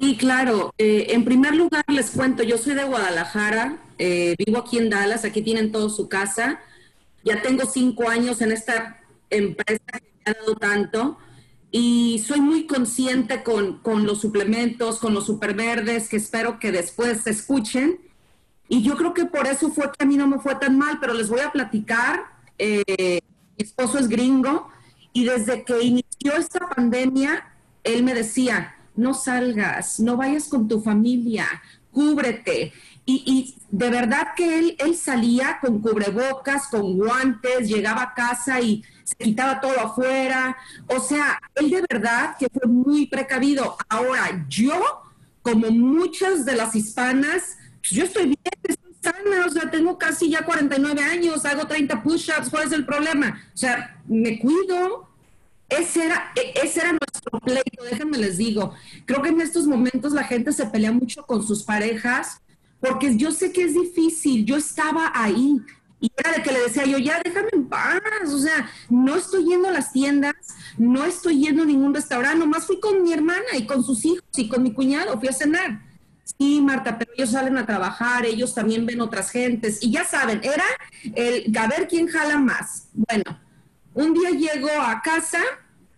[0.00, 0.72] Sí, claro.
[0.78, 5.24] Eh, en primer lugar, les cuento, yo soy de Guadalajara, eh, vivo aquí en Dallas,
[5.24, 6.60] aquí tienen todo su casa.
[7.24, 11.18] Ya tengo cinco años en esta empresa que me ha dado tanto
[11.70, 17.22] y soy muy consciente con, con los suplementos, con los superverdes, que espero que después
[17.22, 17.98] se escuchen.
[18.68, 20.98] Y yo creo que por eso fue que a mí no me fue tan mal,
[21.00, 23.20] pero les voy a platicar eh,
[23.56, 24.68] mi esposo es gringo
[25.12, 27.48] y desde que inició esta pandemia,
[27.84, 31.46] él me decía, no salgas, no vayas con tu familia,
[31.92, 32.72] cúbrete.
[33.04, 38.84] Y, de verdad que él, él salía con cubrebocas, con guantes, llegaba a casa y
[39.08, 40.56] se quitaba todo afuera.
[40.86, 43.76] O sea, él de verdad que fue muy precavido.
[43.88, 44.80] Ahora, yo,
[45.42, 50.30] como muchas de las hispanas, yo estoy bien, estoy sana, o sea, tengo tengo casi
[50.30, 53.40] ya 49 años, hago 30 push-ups, ¿cuál es el problema?
[53.54, 55.08] O sea, me cuido.
[55.68, 58.74] Ese era, e, ese era nuestro pleito, déjenme les digo.
[59.04, 62.40] Creo que en estos momentos la gente se pelea mucho con sus parejas
[62.80, 65.60] porque yo sé que es difícil, yo estaba ahí
[66.00, 68.00] y era de que le decía yo, ya déjame en paz,
[68.32, 70.34] o sea, no estoy yendo a las tiendas,
[70.76, 74.24] no estoy yendo a ningún restaurante, nomás fui con mi hermana y con sus hijos
[74.36, 75.88] y con mi cuñado, fui a cenar.
[76.38, 79.82] Sí, Marta, pero ellos salen a trabajar, ellos también ven otras gentes.
[79.82, 80.64] Y ya saben, era
[81.14, 82.88] el a ver quién jala más.
[82.92, 83.24] Bueno,
[83.94, 85.40] un día llego a casa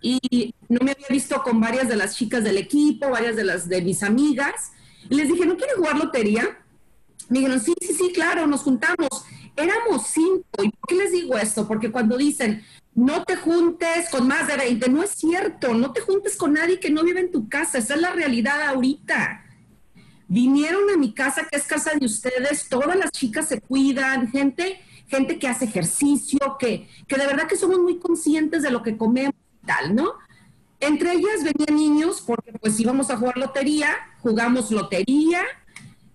[0.00, 3.68] y no me había visto con varias de las chicas del equipo, varias de las
[3.68, 4.72] de mis amigas.
[5.10, 6.58] Y les dije, ¿no quieren jugar lotería?
[7.28, 9.08] Me dijeron, sí, sí, sí, claro, nos juntamos.
[9.60, 10.62] Éramos cinco.
[10.62, 11.66] ¿Y por qué les digo esto?
[11.68, 12.62] Porque cuando dicen,
[12.94, 16.80] no te juntes con más de 20, no es cierto, no te juntes con nadie
[16.80, 19.44] que no vive en tu casa, esa es la realidad ahorita
[20.30, 24.80] vinieron a mi casa, que es casa de ustedes, todas las chicas se cuidan, gente,
[25.08, 28.96] gente que hace ejercicio, que, que de verdad que somos muy conscientes de lo que
[28.96, 30.12] comemos y tal, ¿no?
[30.78, 33.88] Entre ellas venían niños porque pues íbamos a jugar lotería,
[34.20, 35.42] jugamos lotería,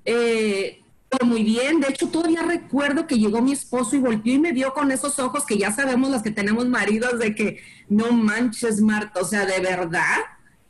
[0.05, 0.81] eh,
[1.23, 1.79] muy bien.
[1.79, 5.19] De hecho, todavía recuerdo que llegó mi esposo y volvió y me vio con esos
[5.19, 9.45] ojos que ya sabemos las que tenemos maridos de que no manches, Marta, o sea,
[9.45, 10.17] de verdad.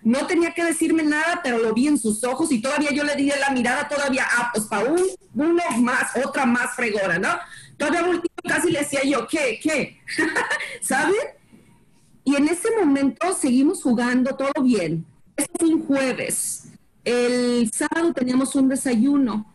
[0.01, 3.15] No tenía que decirme nada, pero lo vi en sus ojos y todavía yo le
[3.15, 5.01] di la mirada todavía, ah, pues para un,
[5.33, 7.29] uno más, otra más fregona, ¿no?
[7.77, 9.59] Todavía último casi le decía yo, ¿qué?
[9.61, 9.99] ¿Qué?
[10.81, 11.15] ¿Saben?
[12.23, 15.05] Y en ese momento seguimos jugando todo bien.
[15.35, 16.67] Es un jueves.
[17.03, 19.54] El sábado teníamos un desayuno.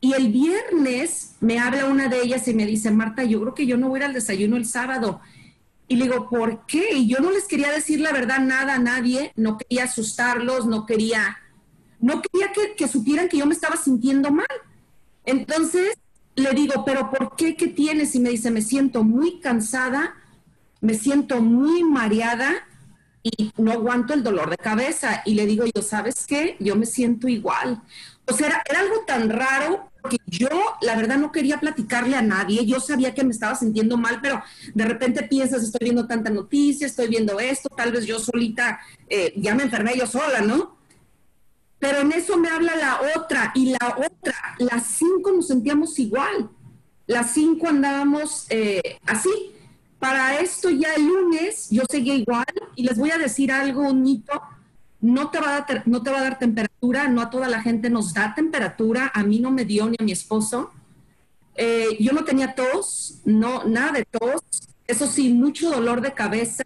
[0.00, 3.66] Y el viernes me habla una de ellas y me dice, Marta, yo creo que
[3.66, 5.20] yo no voy a ir al desayuno el sábado.
[5.88, 6.94] Y le digo, ¿por qué?
[6.94, 10.84] Y yo no les quería decir la verdad nada a nadie, no quería asustarlos, no
[10.84, 11.38] quería,
[12.00, 14.46] no quería que, supieran que yo me estaba sintiendo mal.
[15.24, 15.96] Entonces
[16.34, 17.56] le digo, ¿pero por qué?
[17.56, 18.14] ¿Qué tienes?
[18.14, 20.14] Y me dice, me siento muy cansada,
[20.80, 22.52] me siento muy mareada
[23.22, 25.22] y no aguanto el dolor de cabeza.
[25.24, 26.56] Y le digo yo, ¿sabes qué?
[26.58, 27.82] Yo me siento igual.
[28.28, 30.48] O sea, era algo tan raro porque yo,
[30.82, 32.64] la verdad, no quería platicarle a nadie.
[32.64, 34.42] Yo sabía que me estaba sintiendo mal, pero
[34.74, 39.32] de repente piensas, estoy viendo tanta noticia, estoy viendo esto, tal vez yo solita, eh,
[39.36, 40.76] ya me enfermé yo sola, ¿no?
[41.78, 46.50] Pero en eso me habla la otra y la otra, las cinco nos sentíamos igual.
[47.06, 49.52] Las cinco andábamos eh, así.
[49.98, 52.44] Para esto ya el lunes yo seguía igual
[52.76, 54.02] y les voy a decir algo, un
[55.00, 57.62] no te, va a dar, no te va a dar temperatura, no a toda la
[57.62, 60.72] gente nos da temperatura, a mí no me dio ni a mi esposo.
[61.54, 64.42] Eh, yo no tenía tos, no, nada de tos,
[64.86, 66.64] eso sí, mucho dolor de cabeza,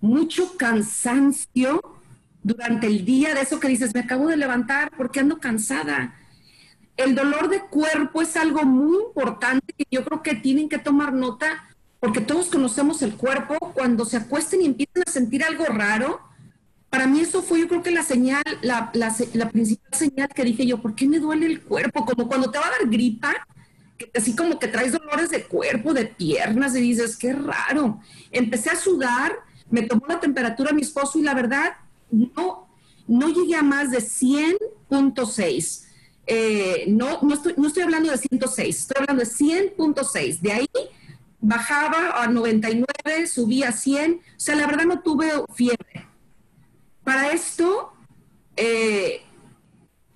[0.00, 1.80] mucho cansancio
[2.42, 6.16] durante el día, de eso que dices, me acabo de levantar porque ando cansada.
[6.96, 11.12] El dolor de cuerpo es algo muy importante que yo creo que tienen que tomar
[11.12, 11.66] nota
[12.00, 16.20] porque todos conocemos el cuerpo, cuando se acuesten y empiezan a sentir algo raro,
[16.90, 20.82] para mí eso fue yo creo que la señal, la, principal señal que dije yo,
[20.82, 22.04] ¿por qué me duele el cuerpo?
[22.04, 23.32] Como cuando te va a dar gripa,
[23.96, 28.00] que así como que traes dolores de cuerpo, de piernas, y dices, qué raro.
[28.32, 29.36] Empecé a sudar,
[29.70, 31.74] me tomó la temperatura mi esposo y la verdad,
[32.10, 32.68] no,
[33.06, 35.84] no llegué a más de 100.6.
[36.26, 40.40] Eh, no, no, estoy, no estoy hablando de 106, estoy hablando de 100.6.
[40.40, 40.68] De ahí
[41.40, 44.14] bajaba a 99, subía a 100.
[44.14, 46.09] O sea, la verdad no tuve fiebre
[47.10, 47.92] para esto,
[48.54, 49.22] eh,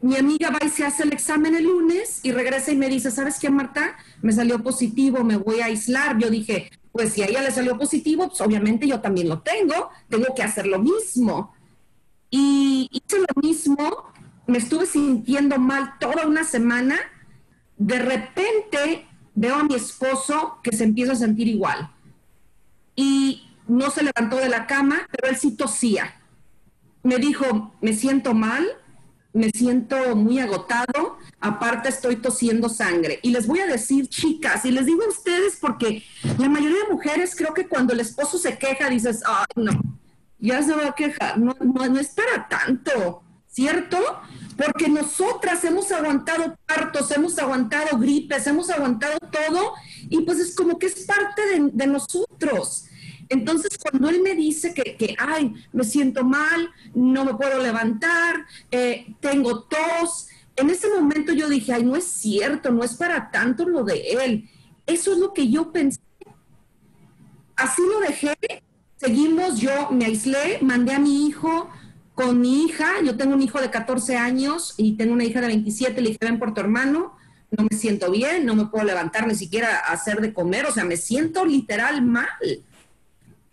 [0.01, 3.11] mi amiga va y se hace el examen el lunes y regresa y me dice,
[3.11, 3.97] ¿sabes qué, Marta?
[4.23, 6.17] Me salió positivo, me voy a aislar.
[6.19, 9.89] Yo dije, pues si a ella le salió positivo, pues obviamente yo también lo tengo,
[10.09, 11.53] tengo que hacer lo mismo.
[12.31, 14.13] Y hice lo mismo,
[14.47, 16.95] me estuve sintiendo mal toda una semana.
[17.77, 21.91] De repente veo a mi esposo que se empieza a sentir igual.
[22.95, 26.21] Y no se levantó de la cama, pero él sí tosía
[27.05, 28.67] me dijo, me siento mal,
[29.35, 33.21] me siento muy agotado, aparte estoy tosiendo sangre.
[33.23, 36.03] Y les voy a decir, chicas, y les digo a ustedes porque
[36.39, 39.73] la mayoría de mujeres creo que cuando el esposo se queja dices, ay, no,
[40.39, 43.99] ya se va a quejar, no, no, no es para tanto, ¿cierto?
[44.57, 49.73] Porque nosotras hemos aguantado partos, hemos aguantado gripes, hemos aguantado todo,
[50.09, 52.87] y pues es como que es parte de, de nosotros.
[53.35, 58.47] Entonces, cuando él me dice que, que, ay, me siento mal, no me puedo levantar,
[58.71, 63.33] eh, tengo tos, en ese momento yo dije, ay, no es cierto, no es para
[63.33, 64.49] tanto lo de él.
[64.87, 66.01] Eso es lo que yo pensé.
[67.57, 68.37] Así lo dejé,
[68.97, 71.69] seguimos, yo me aislé, mandé a mi hijo
[72.15, 75.49] con mi hija, yo tengo un hijo de 14 años y tengo una hija de
[75.49, 77.17] 27, le dije, ven por tu hermano,
[77.51, 80.85] no me siento bien, no me puedo levantar ni siquiera hacer de comer, o sea,
[80.85, 82.29] me siento literal mal.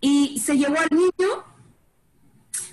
[0.02, 1.44] Y se llevó al niño.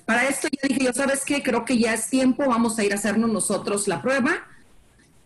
[0.05, 2.93] Para esto ya dije, yo sabes qué, creo que ya es tiempo, vamos a ir
[2.93, 4.47] a hacernos nosotros la prueba.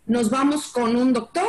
[0.07, 1.48] Nos vamos con un doctor,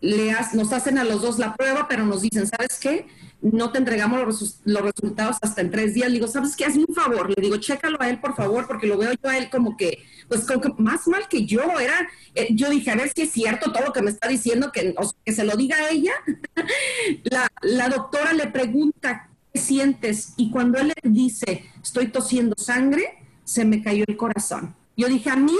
[0.00, 3.06] le nos hacen a los dos la prueba, pero nos dicen, ¿sabes qué?
[3.42, 4.20] no te entregamos
[4.64, 6.08] los, resultados hasta en tres días.
[6.08, 6.64] Le digo, ¿sabes qué?
[6.64, 7.28] Hazme un favor.
[7.28, 10.04] Le digo, chécalo a él, por favor, porque lo veo yo a él como que,
[10.28, 11.60] pues como que más mal que yo.
[11.80, 14.70] Era, eh, yo dije, a ver si es cierto todo lo que me está diciendo,
[14.70, 16.12] que, que se lo diga a ella.
[17.24, 20.34] la, la doctora le pregunta, ¿qué sientes?
[20.36, 24.74] Y cuando él le dice, estoy tosiendo sangre, se me cayó el corazón.
[24.96, 25.56] Yo dije, a mí,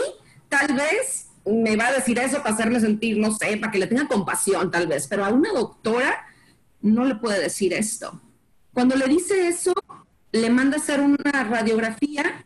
[0.49, 3.87] tal vez me va a decir eso para hacerme sentir, no sé, para que le
[3.87, 6.27] tenga compasión, tal vez, pero a una doctora
[6.81, 8.21] no le puede decir esto.
[8.73, 9.75] Cuando le dice eso,
[10.33, 12.45] le manda a hacer una radiografía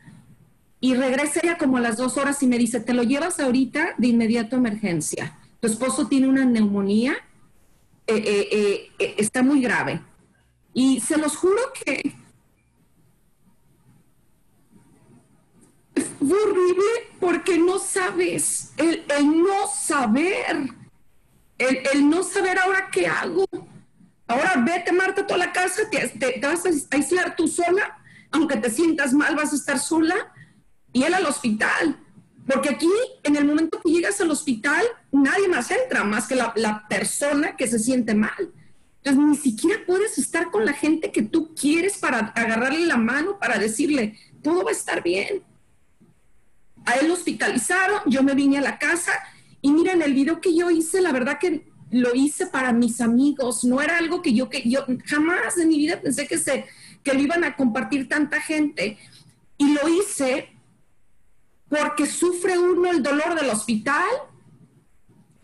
[0.80, 3.94] y regresa ella como a las dos horas y me dice, te lo llevas ahorita
[3.96, 5.38] de inmediato a emergencia.
[5.60, 7.14] Tu esposo tiene una neumonía,
[8.06, 10.00] eh, eh, eh, está muy grave.
[10.76, 12.14] Y se los juro que
[16.18, 16.84] fue horrible
[17.18, 19.06] porque no sabes, el,
[19.42, 20.68] no saber,
[21.56, 23.46] el, el no saber ahora qué hago
[24.28, 27.98] Ahora vete, Marta, a toda la casa, te, vas a aislar tú sola,
[28.32, 30.32] aunque te sientas mal, vas a estar sola,
[30.92, 31.96] y él al hospital.
[32.46, 32.90] Porque aquí,
[33.22, 37.56] en el momento que llegas al hospital, nadie más entra, más que la, la persona
[37.56, 38.52] que se siente mal.
[39.06, 43.38] Entonces, ni siquiera puedes estar con la gente que tú quieres para agarrarle la mano,
[43.38, 45.44] para decirle, todo va a estar bien.
[46.84, 49.12] A él lo hospitalizaron, yo me vine a la casa
[49.62, 53.62] y miren, el video que yo hice, la verdad que lo hice para mis amigos,
[53.62, 56.66] no era algo que yo, que yo jamás en mi vida pensé que, se,
[57.04, 58.98] que lo iban a compartir tanta gente.
[59.56, 60.48] Y lo hice
[61.68, 64.08] porque sufre uno el dolor del hospital,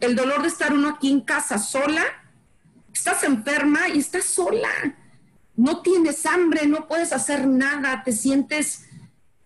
[0.01, 2.03] el dolor de estar uno aquí en casa sola,
[2.93, 4.71] estás enferma y estás sola,
[5.57, 8.87] no tienes hambre, no puedes hacer nada, te sientes,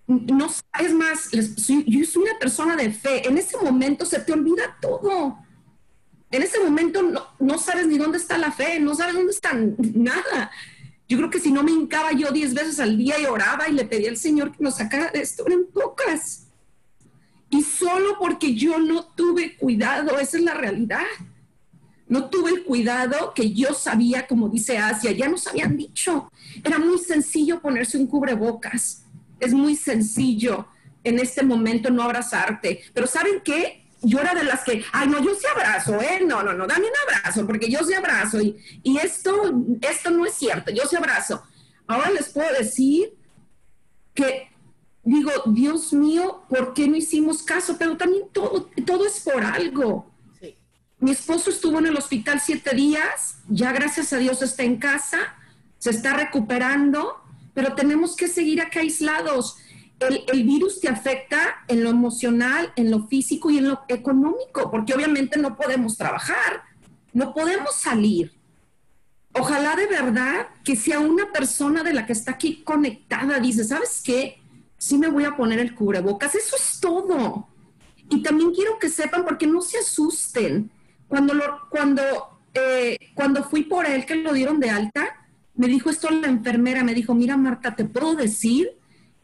[0.06, 0.46] no
[0.80, 5.46] es más, yo soy una persona de fe, en ese momento se te olvida todo
[6.30, 7.02] en ese momento
[7.38, 9.52] no, sabes ni dónde está la fe, no sabes dónde está
[9.94, 10.50] nada.
[11.08, 13.72] Yo creo que si no me hincaba yo diez veces al día y oraba y
[13.72, 16.48] le pedía al Señor que nos sacara de esto, eran pocas.
[17.48, 21.06] Y solo porque yo no tuve cuidado, esa es la realidad.
[22.08, 26.30] No tuve el cuidado que yo sabía, como dice Asia, ya nos habían dicho.
[26.62, 29.04] Era muy sencillo ponerse un cubrebocas.
[29.40, 30.68] Es muy sencillo
[31.02, 32.82] en este momento no abrazarte.
[32.94, 33.86] Pero ¿saben qué?
[34.02, 36.20] yo era de las que, ay, no, yo sí abrazo, ¿eh?
[36.24, 38.40] No, no, no, dame un abrazo, porque yo sí abrazo.
[38.40, 41.42] Y, y esto, esto no es cierto, yo sí abrazo.
[41.86, 43.14] Ahora les puedo decir
[44.14, 44.48] que
[45.02, 47.76] digo, Dios mío, ¿por qué no hicimos caso?
[47.78, 50.10] Pero también todo, todo es por algo.
[50.98, 55.18] Mi esposo estuvo en el hospital siete días, ya gracias a Dios está en casa,
[55.78, 57.20] se está recuperando,
[57.54, 59.58] pero tenemos que seguir acá aislados
[60.00, 64.94] el, virus te afecta en lo emocional, en lo físico y en lo económico, porque
[64.94, 66.62] obviamente no podemos trabajar,
[67.12, 68.34] no podemos salir.
[69.32, 74.02] Ojalá de verdad que sea una persona de la que está aquí conectada, dice, ¿sabes
[74.04, 74.38] qué?
[74.78, 77.48] Sí me voy a poner el cubrebocas, eso es todo.
[78.10, 80.70] Y también quiero que sepan, porque no se asusten,
[81.08, 82.02] cuando, lo, cuando,
[82.54, 86.84] eh, cuando fui por él, que lo dieron de alta, me dijo esto la enfermera,
[86.84, 88.76] me dijo, mira Marta, ¿te puedo decir?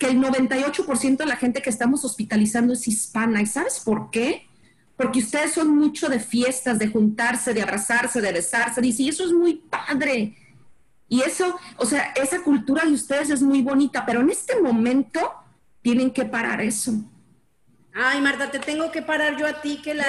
[0.02, 3.40] que el 98% de la gente que estamos hospitalizando es hispana.
[3.40, 4.48] ¿Y sabes por qué?
[4.96, 8.80] Porque ustedes son mucho de fiestas, de juntarse, de abrazarse, de besarse.
[8.80, 10.36] Dice, y eso es muy padre.
[11.08, 15.20] Y eso, o sea, esa cultura de ustedes es muy bonita, pero en este momento
[15.82, 16.92] tienen que parar eso.
[17.94, 20.04] Ay, Marta, te tengo que parar yo a ti, que la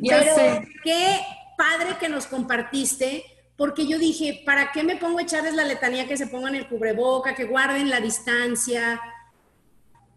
[0.00, 0.68] ya ya sé.
[0.82, 1.20] qué
[1.56, 3.24] padre que nos compartiste
[3.56, 6.68] porque yo dije, ¿para qué me pongo a echarles la letanía que se pongan el
[6.68, 9.00] cubreboca, que guarden la distancia,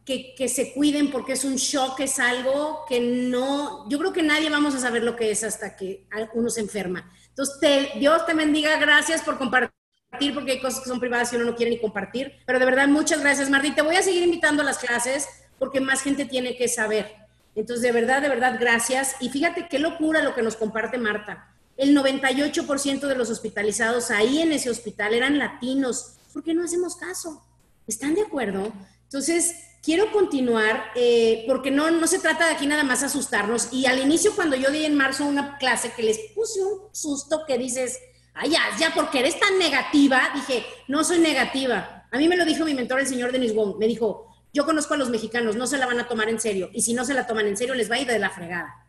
[0.05, 4.23] que, que, se cuiden porque es un shock, es algo que no, yo creo que
[4.23, 7.09] nadie vamos a saber lo que es hasta que uno se enferma.
[7.29, 9.71] Entonces, Dios te bendiga, gracias por compartir,
[10.33, 12.87] porque hay cosas que son privadas y uno no quiere ni compartir, pero de verdad,
[12.87, 13.71] muchas gracias, Martí.
[13.71, 17.15] Te voy a seguir invitando a las clases porque más gente tiene que saber.
[17.55, 19.15] Entonces, de verdad, de verdad, gracias.
[19.19, 24.41] Y fíjate qué locura lo que nos comparte Marta el 98% de los hospitalizados ahí
[24.41, 26.17] en ese hospital eran latinos.
[26.33, 27.41] ¿Por qué no hacemos caso?
[27.87, 28.73] ¿Están de acuerdo?
[29.03, 33.69] Entonces, quiero continuar eh, porque no, no se trata de aquí nada más asustarnos.
[33.71, 37.45] Y al inicio, cuando yo di en marzo una clase que les puse un susto
[37.47, 37.97] que dices,
[38.33, 42.05] ay, ya, ya, porque eres tan negativa, dije, no soy negativa.
[42.11, 43.77] A mí me lo dijo mi mentor, el señor Denis Wong.
[43.77, 46.69] Me dijo, yo conozco a los mexicanos, no se la van a tomar en serio.
[46.73, 48.85] Y si no se la toman en serio, les va a ir de la fregada.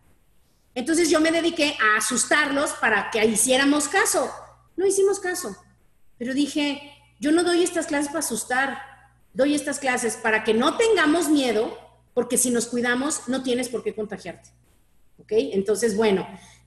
[0.74, 4.30] Entonces yo me dediqué a asustarlos para que hiciéramos caso.
[4.76, 5.56] No hicimos caso,
[6.16, 6.80] pero dije,
[7.18, 8.82] yo no doy estas clases para asustar,
[9.34, 11.76] doy estas clases para que no tengamos miedo,
[12.14, 14.50] porque si nos cuidamos no tienes por qué contagiarte.
[15.18, 15.32] ¿Ok?
[15.32, 16.26] Entonces, bueno,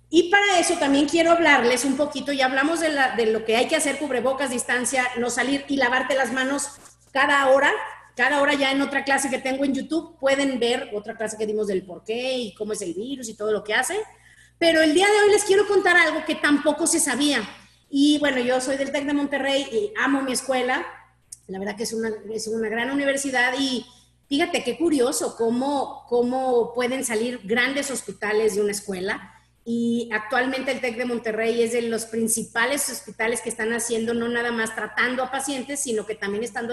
[0.09, 3.67] y para eso también quiero hablarles un poquito, ya hablamos de, de lo que hay
[3.67, 6.69] que hacer, cubrebocas, distancia, no salir y lavarte las manos
[7.11, 7.71] cada hora,
[8.15, 11.47] cada hora ya en otra clase que tengo en YouTube pueden ver otra clase que
[11.47, 13.95] dimos del por qué y cómo es el virus y todo lo que hace.
[14.59, 17.41] Pero el día de hoy les quiero contar algo que tampoco se sabía.
[17.89, 20.85] Y bueno, yo soy del TEC de Monterrey y amo mi escuela.
[21.47, 23.85] La verdad que es una, es una gran universidad y
[24.29, 29.32] fíjate qué curioso cómo, cómo pueden salir grandes hospitales de una escuela.
[29.65, 34.27] Y actualmente el TEC de Monterrey es de los principales hospitales que están haciendo, no
[34.27, 36.69] nada más tratando a pacientes, sino que también están,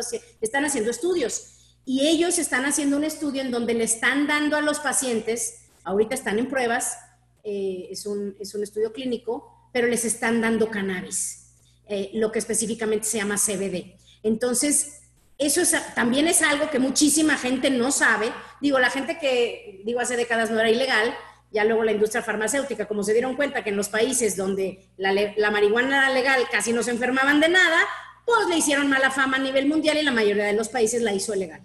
[0.65, 1.79] haciendo estudios.
[1.85, 6.15] Y ellos están haciendo un estudio en donde le están dando a los pacientes, ahorita
[6.15, 6.99] están en pruebas,
[7.45, 11.53] eh, es, un, es, un, estudio clínico, pero les están dando cannabis,
[11.87, 13.97] eh, lo que específicamente se llama CBD.
[14.25, 15.01] Entonces,
[15.39, 15.63] eso
[15.95, 18.31] también es algo que muchísima gente no sabe.
[18.61, 21.15] Digo, la gente que, digo, hace décadas no era ilegal,
[21.53, 25.51] ya luego la industria farmacéutica, como se dieron cuenta que en los países donde la,
[25.51, 27.79] marihuana era legal casi no se enfermaban de nada,
[28.25, 31.13] pues le hicieron mala fama a nivel mundial y la mayoría de los países la
[31.13, 31.63] hizo legal.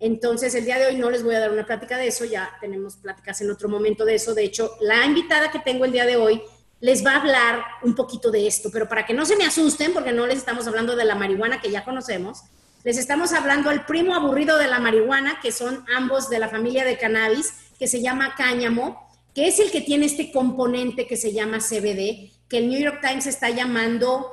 [0.00, 2.50] Entonces, el día de hoy no les voy a dar una plática de eso, ya
[2.60, 4.34] tenemos pláticas en otro momento de eso.
[4.34, 6.42] De hecho, la invitada que tengo el día de hoy
[6.80, 9.94] les va a hablar un poquito de esto, pero para que no se me asusten,
[9.94, 12.42] porque no les estamos hablando de la marihuana que ya conocemos,
[12.82, 16.84] les estamos hablando al primo aburrido de la marihuana, que son ambos de la familia
[16.84, 17.54] de cannabis,
[17.84, 22.32] que se llama cáñamo, que es el que tiene este componente que se llama CBD,
[22.48, 24.26] que el New York Times está llamando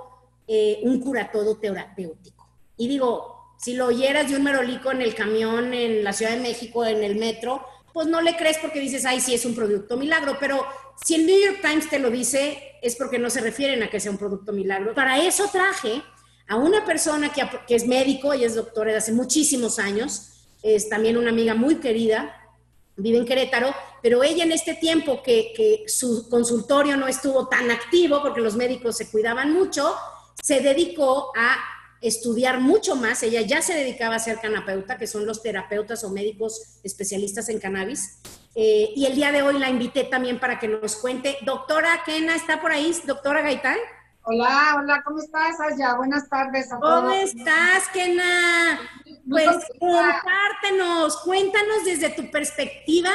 [0.47, 2.47] eh, un curatodo terapéutico.
[2.77, 6.39] Y digo, si lo oyeras de un merolico en el camión en la Ciudad de
[6.39, 9.97] México, en el metro, pues no le crees porque dices, ay, sí es un producto
[9.97, 10.65] milagro, pero
[11.03, 13.99] si el New York Times te lo dice, es porque no se refieren a que
[13.99, 14.93] sea un producto milagro.
[14.93, 16.01] Para eso traje
[16.47, 20.87] a una persona que, que es médico y es doctora de hace muchísimos años, es
[20.87, 22.37] también una amiga muy querida,
[23.01, 28.21] vive en Querétaro, pero ella en este tiempo que, su consultorio no estuvo tan activo
[28.21, 29.95] porque los médicos se cuidaban mucho,
[30.41, 31.57] se dedicó a
[32.01, 33.21] estudiar mucho más.
[33.23, 37.59] Ella ya se dedicaba a ser canapeuta, que son los terapeutas o médicos especialistas en
[37.59, 38.19] cannabis.
[38.55, 41.37] Eh, y el día de hoy la invité también para que nos cuente.
[41.43, 42.93] Doctora Kena, ¿está por ahí?
[43.05, 43.77] Doctora Gaitán.
[44.23, 45.95] Hola, hola, ¿cómo estás, Aya?
[45.95, 47.01] Buenas tardes a todos.
[47.01, 48.79] ¿Cómo estás, Kena?
[49.29, 49.47] Pues
[49.79, 53.11] compártenos, cuéntanos desde tu perspectiva,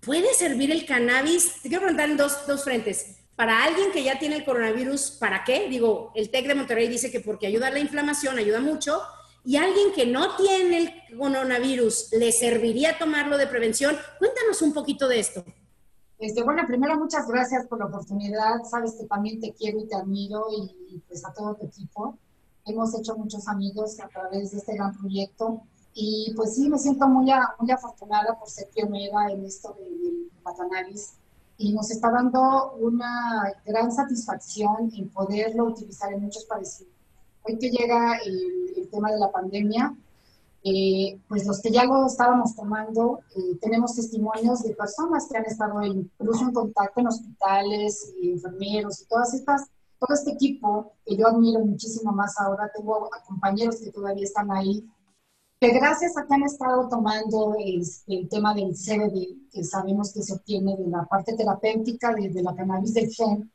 [0.00, 1.62] ¿puede servir el cannabis?
[1.62, 3.18] Te quiero preguntar en dos, dos frentes.
[3.36, 5.68] Para alguien que ya tiene el coronavirus, ¿para qué?
[5.68, 9.02] Digo, el TEC de Monterrey dice que porque ayuda a la inflamación, ayuda mucho.
[9.44, 10.78] Y alguien que no tiene
[11.10, 13.96] el coronavirus, ¿le serviría tomarlo de prevención?
[14.18, 15.44] Cuéntanos un poquito de esto.
[16.18, 18.62] Este, bueno, primero muchas gracias por la oportunidad.
[18.70, 22.18] Sabes que también te quiero y te admiro y pues a todo tu equipo.
[22.66, 25.62] Hemos hecho muchos amigos a través de este gran proyecto
[25.94, 30.30] y pues sí, me siento muy, muy afortunada por ser pionera en esto del
[30.84, 31.00] de,
[31.56, 36.86] y nos está dando una gran satisfacción en poderlo utilizar en muchos países.
[37.44, 39.94] Hoy que llega el, tema de la pandemia,
[40.62, 45.44] eh, pues los que ya lo estábamos tomando, eh, tenemos testimonios de personas que han
[45.44, 51.28] estado incluso en contacto en hospitales, enfermeros y todas estas todo este equipo, que yo
[51.28, 54.88] admiro muchísimo más ahora, tengo compañeros que todavía están ahí,
[55.60, 60.34] que gracias a que han estado tomando el, tema del CBD, que sabemos que se
[60.34, 63.50] obtiene de la parte terapéutica, de, la cannabis del gen,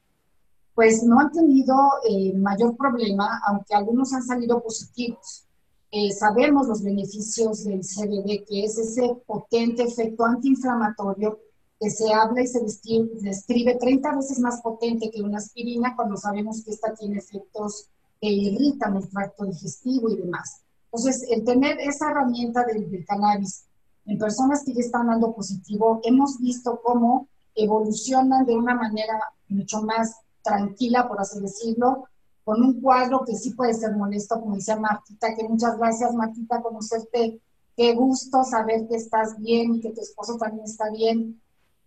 [0.73, 1.75] pues no han tenido
[2.09, 5.45] eh, mayor problema, aunque algunos han salido positivos.
[5.91, 11.39] Eh, sabemos los beneficios del CBD, que es ese potente efecto antiinflamatorio
[11.79, 16.63] que se habla y se describe, 30 veces más potente que una aspirina cuando sabemos
[16.63, 17.87] que esta tiene efectos
[18.19, 20.61] que irritan el tracto digestivo y demás.
[20.91, 23.63] Entonces, el tener esa herramienta del, cannabis
[24.05, 29.81] en personas que ya están dando positivo, hemos visto cómo evolucionan de una manera mucho
[29.81, 32.05] más tranquila, por así decirlo,
[32.43, 36.61] con un cuadro que sí puede ser molesto, como decía Martita, que muchas gracias Martita,
[36.61, 37.39] conocerte,
[37.77, 41.39] qué gusto saber que estás bien y que tu esposo también está bien.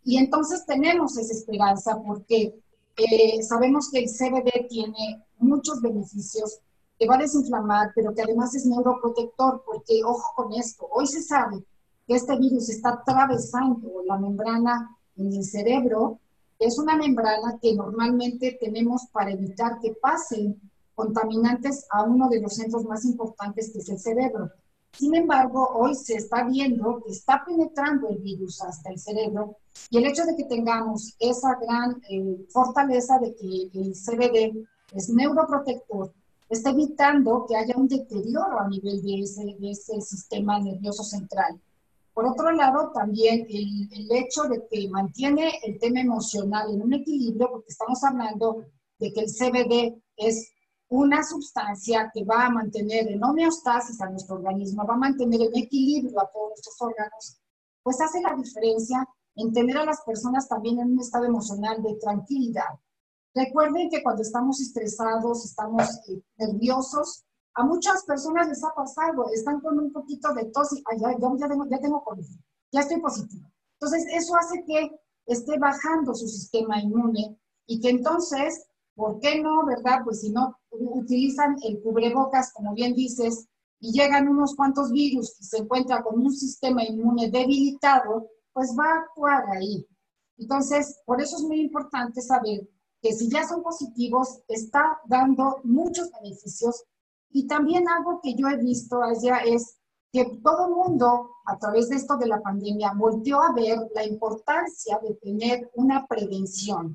[0.04, 2.54] Y entonces tenemos esa esperanza porque
[2.96, 6.58] eh, sabemos que el CBD tiene muchos beneficios,
[6.98, 11.22] que va a desinflamar, pero que además es neuroprotector, porque ojo con esto, hoy se
[11.22, 11.64] sabe
[12.06, 16.18] que este virus está atravesando la membrana en el cerebro,
[16.58, 20.60] es una membrana que normalmente tenemos para evitar que pasen
[20.94, 24.50] contaminantes a uno de los centros más importantes que es el cerebro.
[24.96, 29.56] Sin embargo, hoy se está viendo que está penetrando el virus hasta el cerebro
[29.90, 35.08] y el hecho de que tengamos esa gran eh, fortaleza de que el CBD es
[35.08, 36.12] neuroprotector,
[36.48, 41.58] está evitando que haya un deterioro a nivel de ese, de ese sistema nervioso central.
[42.12, 46.92] Por otro lado, también el, el, hecho de que mantiene el tema emocional en un
[46.92, 48.66] equilibrio, porque estamos hablando
[48.98, 50.52] de que el CBD es
[50.92, 55.56] una sustancia que va a mantener en homeostasis a nuestro organismo, va a mantener en
[55.56, 57.40] equilibrio a todos nuestros órganos,
[57.82, 61.94] pues hace la diferencia en tener a las personas también en un estado emocional de
[61.94, 62.78] tranquilidad.
[63.34, 67.24] Recuerden que cuando estamos estresados, estamos eh, nerviosos,
[67.54, 71.48] a muchas personas les ha pasado, están con un poquito de tos y ya, ya,
[71.48, 72.26] tengo, ya tengo COVID,
[72.70, 73.50] ya estoy positivo.
[73.80, 74.90] Entonces, eso hace que
[75.24, 80.02] esté bajando su sistema inmune y que entonces, ¿por qué no, verdad?
[80.04, 83.48] Pues si no utilizan el cubrebocas, como bien dices,
[83.80, 88.84] y llegan unos cuantos virus y se encuentra con un sistema inmune debilitado, pues va
[88.84, 89.86] a actuar ahí.
[90.38, 92.68] Entonces, por eso es muy importante saber
[93.00, 96.84] que si ya son positivos, está dando muchos beneficios
[97.30, 99.78] y también algo que yo he visto allá es
[100.12, 104.04] que todo el mundo, a través de esto de la pandemia, volvió a ver la
[104.04, 106.94] importancia de tener una prevención.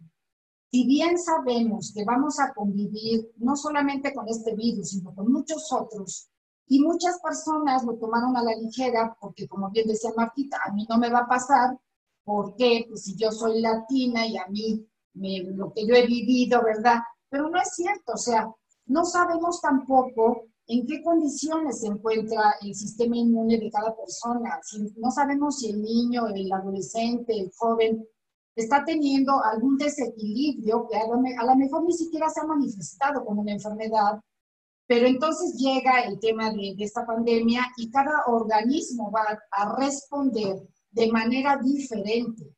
[0.69, 5.71] Si bien sabemos que vamos a convivir no solamente con este virus, sino con muchos
[5.71, 6.29] otros,
[6.67, 10.85] y muchas personas lo tomaron a la ligera, porque como bien decía Martita, a mí
[10.89, 11.77] no me va a pasar,
[12.25, 16.61] porque pues si yo soy latina y a mí me, lo que yo he vivido,
[16.61, 16.99] ¿verdad?
[17.29, 18.51] Pero no es cierto, o sea,
[18.87, 24.59] no sabemos tampoco en qué condiciones se encuentra el sistema inmune de cada persona.
[24.97, 28.05] no sabemos si el niño, el adolescente, el joven
[28.57, 33.53] está teniendo algún desequilibrio que a lo, mejor ni siquiera se ha manifestado como una
[33.53, 34.19] enfermedad,
[34.87, 40.57] pero entonces llega el tema de, esta pandemia y cada organismo va a responder
[40.89, 42.51] de manera diferente.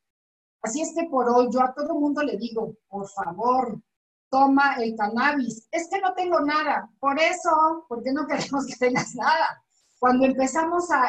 [0.61, 3.81] Así es que por hoy yo a todo mundo le digo, por favor,
[4.29, 5.67] toma el cannabis.
[5.71, 6.89] Es que no tengo nada.
[6.99, 9.63] Por eso, porque no queremos que tengas nada.
[9.99, 11.01] Cuando empezamos a,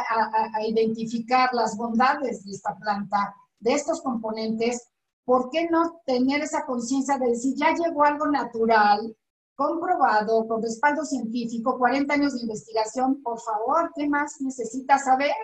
[0.53, 4.89] a, identificar las bondades de esta planta, de estos componentes,
[5.25, 9.17] ¿por qué no tener esa conciencia de decir, ya llegó algo natural,
[9.55, 15.35] comprobado, con respaldo científico, 40 años de investigación, por favor, ¿qué más necesitas saber?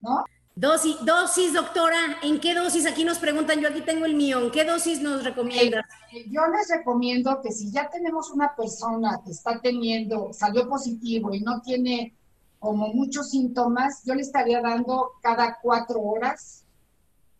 [0.00, 0.22] ¿No?
[0.56, 2.86] Dosis, dosis, doctora, ¿en qué dosis?
[2.86, 5.84] Aquí nos preguntan, yo aquí tengo el mío, ¿en qué dosis nos recomienda?
[6.12, 11.34] Eh, yo les recomiendo que si ya tenemos una persona que está teniendo, salió positivo
[11.34, 12.16] y no tiene
[12.60, 16.63] como muchos síntomas, yo le estaría dando cada cuatro horas,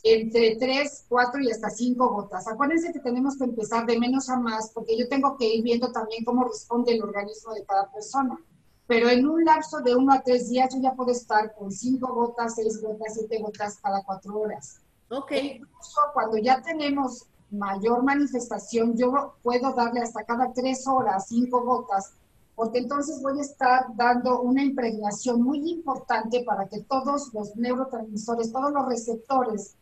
[0.04, 2.46] entre tres, cuatro y hasta cinco gotas.
[2.46, 5.90] Acuérdense que tenemos que empezar de menos a más, porque yo tengo que ir viendo
[5.90, 8.38] también cómo responde el organismo de cada persona
[8.86, 12.12] pero en un lapso de uno a tres días yo ya puedo estar con cinco
[12.12, 14.80] gotas, seis gotas, siete gotas cada cuatro horas.
[15.10, 15.32] Ok.
[15.32, 22.12] incluso cuando ya tenemos mayor manifestación, yo puedo darle hasta cada tres horas cinco gotas,
[22.54, 28.52] porque entonces voy a estar dando una impregnación muy importante para que todos los neurotransmisores,
[28.52, 29.76] todos los receptores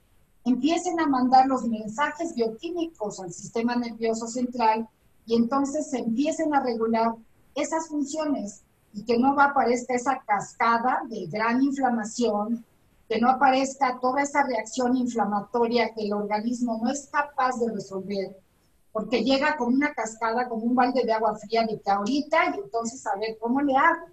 [0.44, 4.88] empiecen a mandar los mensajes bioquímicos al sistema nervioso central
[5.26, 7.14] y entonces se empiecen a regular
[7.54, 8.62] esas funciones
[8.92, 12.64] y que no aparezca esa cascada de gran inflamación,
[13.08, 18.36] que no aparezca toda esa reacción inflamatoria que el organismo no es capaz de resolver,
[18.92, 22.60] porque llega con una cascada, como un balde de agua fría de que ahorita y
[22.60, 24.06] entonces a ver cómo le hago.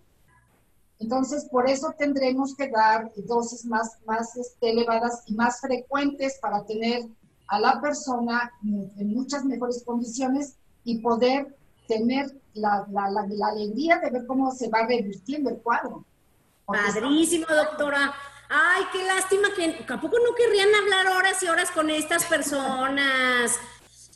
[0.99, 6.65] Entonces, por eso tendremos que dar dosis más, más este, elevadas y más frecuentes para
[6.65, 7.07] tener
[7.47, 11.55] a la persona en muchas mejores condiciones y poder
[11.87, 16.05] tener la, la, alegría de ver cómo se va revirtiendo el cuadro.
[16.65, 18.13] Padrísimo, doctora.
[18.49, 23.59] Ay, qué lástima que tampoco no querrían hablar horas y horas con estas personas.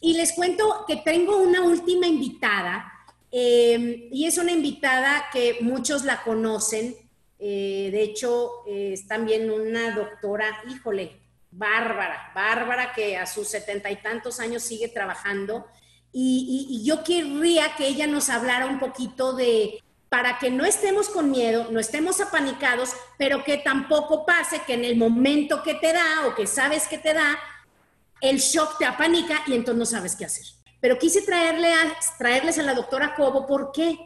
[0.02, 2.93] Y les cuento que tengo una última invitada,
[3.36, 6.96] eh, y es una invitada que muchos la conocen.
[7.40, 11.20] Eh, de hecho, eh, es también una doctora, híjole,
[11.50, 15.66] bárbara, bárbara, que a sus setenta y tantos años sigue trabajando
[16.12, 21.32] y, yo querría que ella nos hablara un poquito de, para que no estemos con
[21.32, 26.28] miedo, no estemos apanicados, pero que tampoco pase que en el momento que te da
[26.28, 27.40] o que sabes que te da,
[28.22, 30.63] el shock te apanica y entonces no sabes qué hacer.
[30.84, 33.98] Pero quise traerle a, traerles a la doctora Cobo, ¿por qué?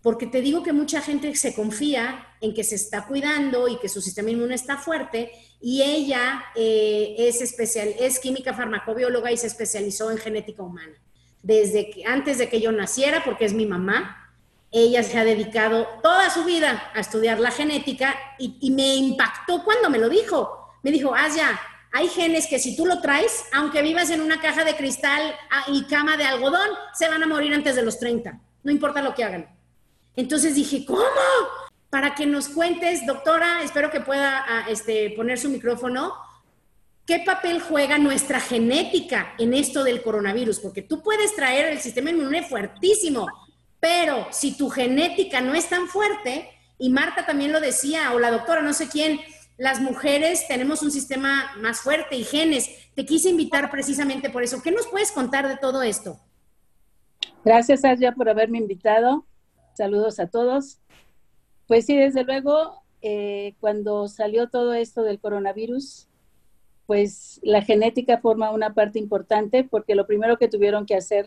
[0.00, 3.90] Porque te digo que mucha gente se confía en que se está cuidando y que
[3.90, 5.30] su sistema inmune está fuerte
[5.60, 10.94] y ella eh, es, especial, es química farmacobióloga y se especializó en genética humana
[11.42, 14.32] desde que, antes de que yo naciera, porque es mi mamá,
[14.72, 19.90] ella se ha dedicado toda su vida a estudiar la genética y, me impactó cuando
[19.90, 20.70] me lo dijo.
[20.82, 21.60] Me dijo, Asia,
[21.92, 25.64] hay genes que si tú lo traes, aunque vivas en una caja de cristal ah,
[25.68, 29.14] y cama de algodón, se van a morir antes de los 30, no importa lo
[29.14, 29.48] que hagan.
[30.16, 31.02] Entonces dije, ¿cómo?
[31.90, 36.14] Para que nos cuentes, doctora, espero que pueda ah, este, poner su micrófono,
[37.06, 40.60] ¿qué papel juega nuestra genética en esto del coronavirus?
[40.60, 43.26] Porque tú puedes traer el sistema inmune fuertísimo,
[43.80, 48.30] pero si tu genética no es tan fuerte, y Marta también lo decía, o la
[48.30, 49.20] doctora, no sé quién,
[49.58, 52.70] las mujeres tenemos un sistema más fuerte y genes.
[52.94, 54.62] Te quise invitar precisamente por eso.
[54.62, 56.18] ¿Qué nos puedes contar de todo esto?
[57.44, 59.26] Gracias, Aya, por haberme invitado.
[59.74, 60.78] Saludos a todos.
[61.66, 66.06] Pues sí, desde luego, eh, cuando salió todo esto del coronavirus,
[66.86, 71.26] pues la genética forma una parte importante porque lo primero que tuvieron que hacer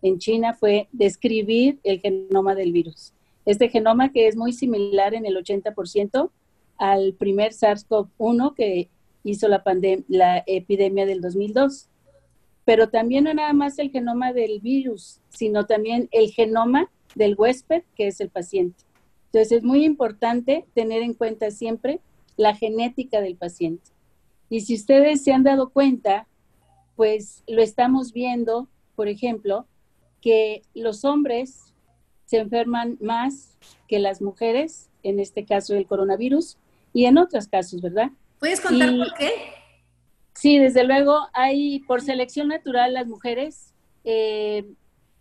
[0.00, 3.12] en China fue describir el genoma del virus.
[3.44, 6.30] Este genoma que es muy similar en el 80%
[6.78, 8.90] al primer SARS-CoV-1 que
[9.24, 9.62] hizo la,
[10.08, 11.88] la epidemia del 2002.
[12.64, 17.82] Pero también no nada más el genoma del virus, sino también el genoma del huésped,
[17.94, 18.84] que es el paciente.
[19.26, 22.00] Entonces es muy importante tener en cuenta siempre
[22.36, 23.90] la genética del paciente.
[24.48, 26.28] Y si ustedes se han dado cuenta,
[26.94, 29.66] pues lo estamos viendo, por ejemplo,
[30.20, 31.72] que los hombres
[32.24, 33.58] se enferman más
[33.88, 36.58] que las mujeres, en este caso del coronavirus,
[36.96, 38.08] y en otros casos, ¿verdad?
[38.38, 39.30] ¿Puedes contar por qué?
[40.32, 43.74] Sí, desde luego, hay por selección natural las mujeres.
[44.04, 44.64] Eh,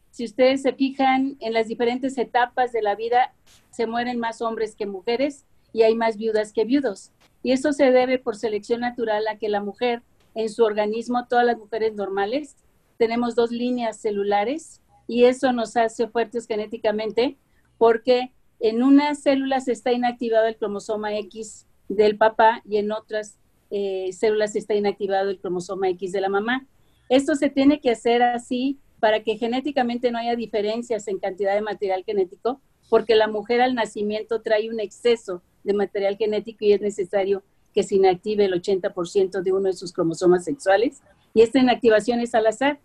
[0.10, 3.34] si ustedes se fijan en las diferentes etapas de la vida,
[3.72, 7.12] se mueren más hombres que mujeres y hay más viudas que viudos.
[7.44, 10.02] Y eso se debe por selección natural a que la mujer
[10.34, 12.56] en su organismo, todas las mujeres normales,
[12.98, 17.36] tenemos dos líneas celulares y eso nos hace fuertes genéticamente
[17.78, 23.38] porque en unas células está inactivado el cromosoma X del papá y en otras
[23.72, 26.68] eh, células está inactivado el cromosoma X de la mamá.
[27.10, 31.62] Esto se tiene que hacer así para que genéticamente no haya diferencias en cantidad de
[31.62, 36.82] material genético, porque la mujer al nacimiento trae un exceso de material genético y es
[36.82, 37.44] necesario
[37.74, 41.02] que se inactive el 80% de uno de sus cromosomas sexuales.
[41.34, 42.80] Y esta inactivación es al azar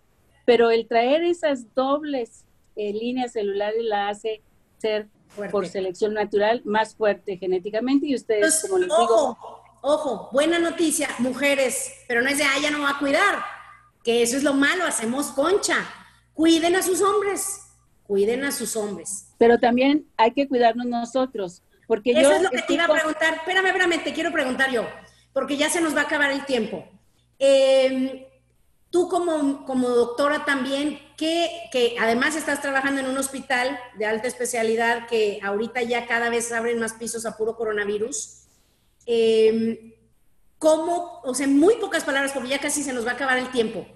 [0.51, 2.45] pero el traer esas dobles
[2.75, 4.43] eh, líneas celulares la hace
[4.79, 5.07] ser
[5.51, 9.03] por selección natural más fuerte genéticamente y ustedes, como les digo...
[9.03, 13.43] Ojo, ojo, buena noticia, mujeres, pero no es de, ah, ya no va a cuidar,
[14.05, 15.77] que eso es lo malo, hacemos concha.
[16.35, 17.61] Cuiden a sus hombres,
[18.03, 19.29] cuiden a sus hombres.
[19.39, 23.35] Pero también hay que cuidarnos nosotros, porque Eso es lo que te iba a preguntar,
[23.35, 24.87] espérame, espérame, te quiero preguntar yo,
[25.33, 26.85] porque ya se nos va a acabar el tiempo.
[27.39, 28.27] Eh,
[28.91, 34.27] Tú como, como doctora también, que, que, además estás trabajando en un hospital de alta
[34.27, 38.45] especialidad que ahorita ya cada vez abren más pisos a puro coronavirus,
[39.05, 39.99] eh,
[40.57, 43.37] ¿cómo, o sea, en muy pocas palabras, porque ya casi se nos va a acabar
[43.37, 43.87] el tiempo,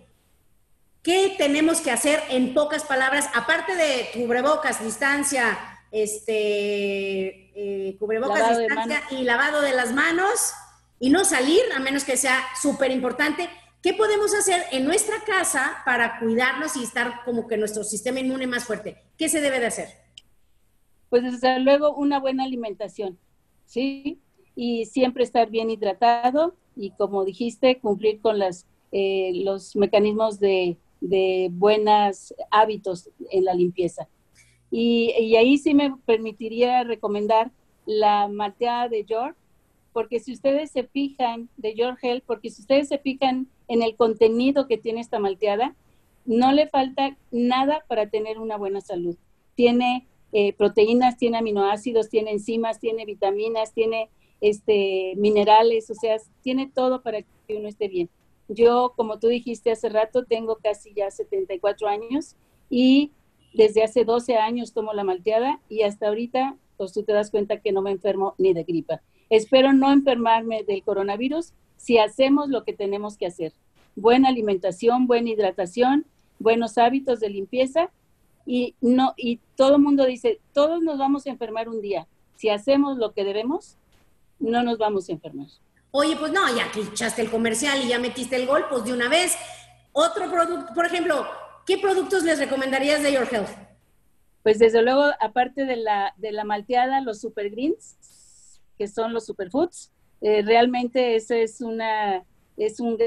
[1.02, 5.56] ¿qué tenemos que hacer en pocas palabras, aparte de cubrebocas, distancia,
[5.92, 10.52] este, eh, cubrebocas, distancia y lavado de las manos
[11.00, 13.48] y no salir, a menos que sea súper importante?
[13.84, 18.46] ¿Qué podemos hacer en nuestra casa para cuidarnos y estar como que nuestro sistema inmune
[18.46, 18.96] más fuerte?
[19.18, 19.88] ¿Qué se debe de hacer?
[21.10, 23.18] Pues desde luego una buena alimentación,
[23.66, 24.22] ¿sí?
[24.56, 30.78] Y siempre estar bien hidratado y como dijiste, cumplir con las, eh, los mecanismos de,
[31.02, 34.08] de buenos hábitos en la limpieza.
[34.70, 37.52] Y, ahí sí me permitiría recomendar
[37.84, 39.36] la malteada de York,
[39.92, 43.96] porque si ustedes se fijan, de York Health, porque si ustedes se fijan en el
[43.96, 45.74] contenido que tiene esta malteada,
[46.24, 49.16] no le falta nada para tener una buena salud.
[49.54, 54.10] Tiene eh, proteínas, tiene aminoácidos, tiene enzimas, tiene vitaminas, tiene
[54.40, 58.10] este, minerales, o sea, tiene todo para que uno esté bien.
[58.48, 62.36] Yo, como tú dijiste hace rato, tengo casi ya 74 años
[62.68, 63.12] y
[63.54, 67.60] desde hace 12 años tomo la malteada y hasta ahorita, pues tú te das cuenta
[67.60, 69.00] que no me enfermo ni de gripa.
[69.30, 73.52] Espero no enfermarme del coronavirus si hacemos lo que tenemos que hacer.
[73.96, 76.06] Buena alimentación, buena hidratación,
[76.38, 77.90] buenos hábitos de limpieza
[78.46, 82.06] y no y todo el mundo dice, todos nos vamos a enfermar un día.
[82.36, 83.76] Si hacemos lo que debemos,
[84.38, 85.46] no nos vamos a enfermar.
[85.90, 88.92] Oye, pues no, ya que echaste el comercial y ya metiste el gol, pues de
[88.92, 89.36] una vez.
[89.92, 91.24] Otro producto, por ejemplo,
[91.66, 93.50] ¿qué productos les recomendarías de Your Health?
[94.42, 97.96] Pues desde luego, aparte de la, de la malteada, los super greens,
[98.78, 102.24] que son los superfoods, eh, realmente ese es, una,
[102.56, 102.98] es un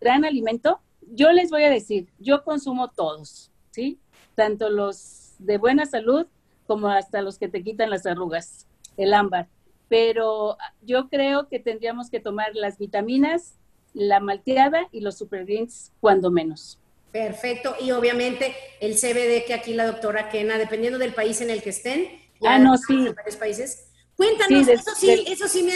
[0.00, 0.80] gran alimento.
[1.02, 3.98] Yo les voy a decir, yo consumo todos, ¿sí?
[4.34, 6.26] Tanto los de buena salud
[6.66, 8.66] como hasta los que te quitan las arrugas,
[8.96, 9.48] el ámbar.
[9.88, 13.54] Pero yo creo que tendríamos que tomar las vitaminas,
[13.92, 16.78] la malteada y los supergreens cuando menos.
[17.12, 17.76] Perfecto.
[17.80, 21.70] Y obviamente el CBD que aquí la doctora Kena, dependiendo del país en el que
[21.70, 22.08] estén.
[22.44, 23.06] Ah, no, sí.
[23.06, 23.92] En varios países.
[24.16, 25.68] Cuéntanos, eso sí, eso sí,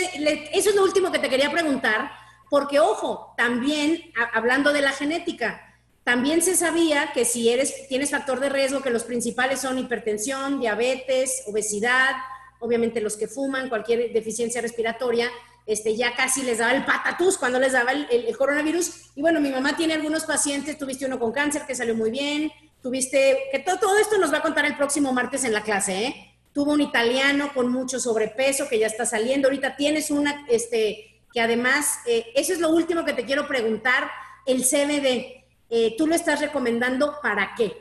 [0.53, 2.11] eso es lo último que te quería preguntar,
[2.49, 5.69] porque ojo, también hablando de la genética,
[6.05, 10.61] también se sabía que si eres, tienes factor de riesgo, que los principales son hipertensión,
[10.61, 12.17] diabetes, obesidad,
[12.61, 15.31] obviamente los que fuman, cualquier deficiencia respiratoria,
[15.67, 19.11] este, ya casi les daba el patatús cuando les daba el, coronavirus.
[19.17, 22.51] Y bueno, mi mamá tiene algunos pacientes, tuviste uno con cáncer que salió muy bien,
[22.83, 26.07] tuviste, que todo, todo esto nos va a contar el próximo martes en la clase,
[26.07, 26.38] ¿eh?
[26.59, 31.41] Tuvo un italiano con mucho sobrepeso que ya está saliendo, ahorita tienes una, este, que
[31.41, 34.11] además, eh, eso es lo último que te quiero preguntar,
[34.45, 37.77] el CBD, eh, ¿tú lo estás recomendando para qué?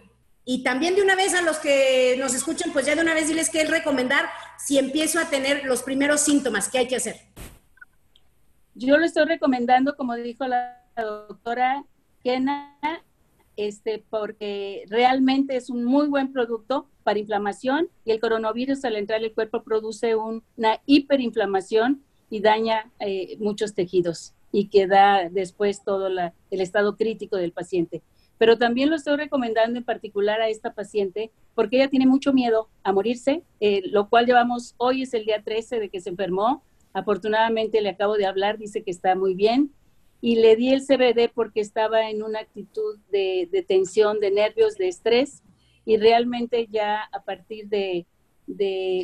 [0.46, 3.28] Y también de una vez a los que nos escuchan, pues ya de una vez
[3.28, 7.16] diles qué recomendar si empiezo a tener los primeros síntomas, ¿qué hay que hacer?
[8.76, 11.84] Yo lo estoy recomendando, como dijo la doctora
[12.24, 12.78] Kena,
[13.56, 19.24] este, porque realmente es un muy buen producto para inflamación y el coronavirus al entrar
[19.24, 26.08] al cuerpo produce una hiperinflamación y daña eh, muchos tejidos y que da después todo
[26.08, 28.02] el estado crítico del paciente.
[28.38, 32.68] Pero también lo estoy recomendando en particular a esta paciente porque ella tiene mucho miedo
[32.84, 36.62] a morirse, eh, lo cual llevamos, hoy es el día 13 de que se enfermó,
[36.98, 39.72] Afortunadamente le acabo de hablar, dice que está muy bien.
[40.20, 44.88] Y le di el CBD porque estaba en una actitud de, tensión, de nervios, de
[44.88, 45.44] estrés.
[45.88, 48.06] Y realmente ya a partir de,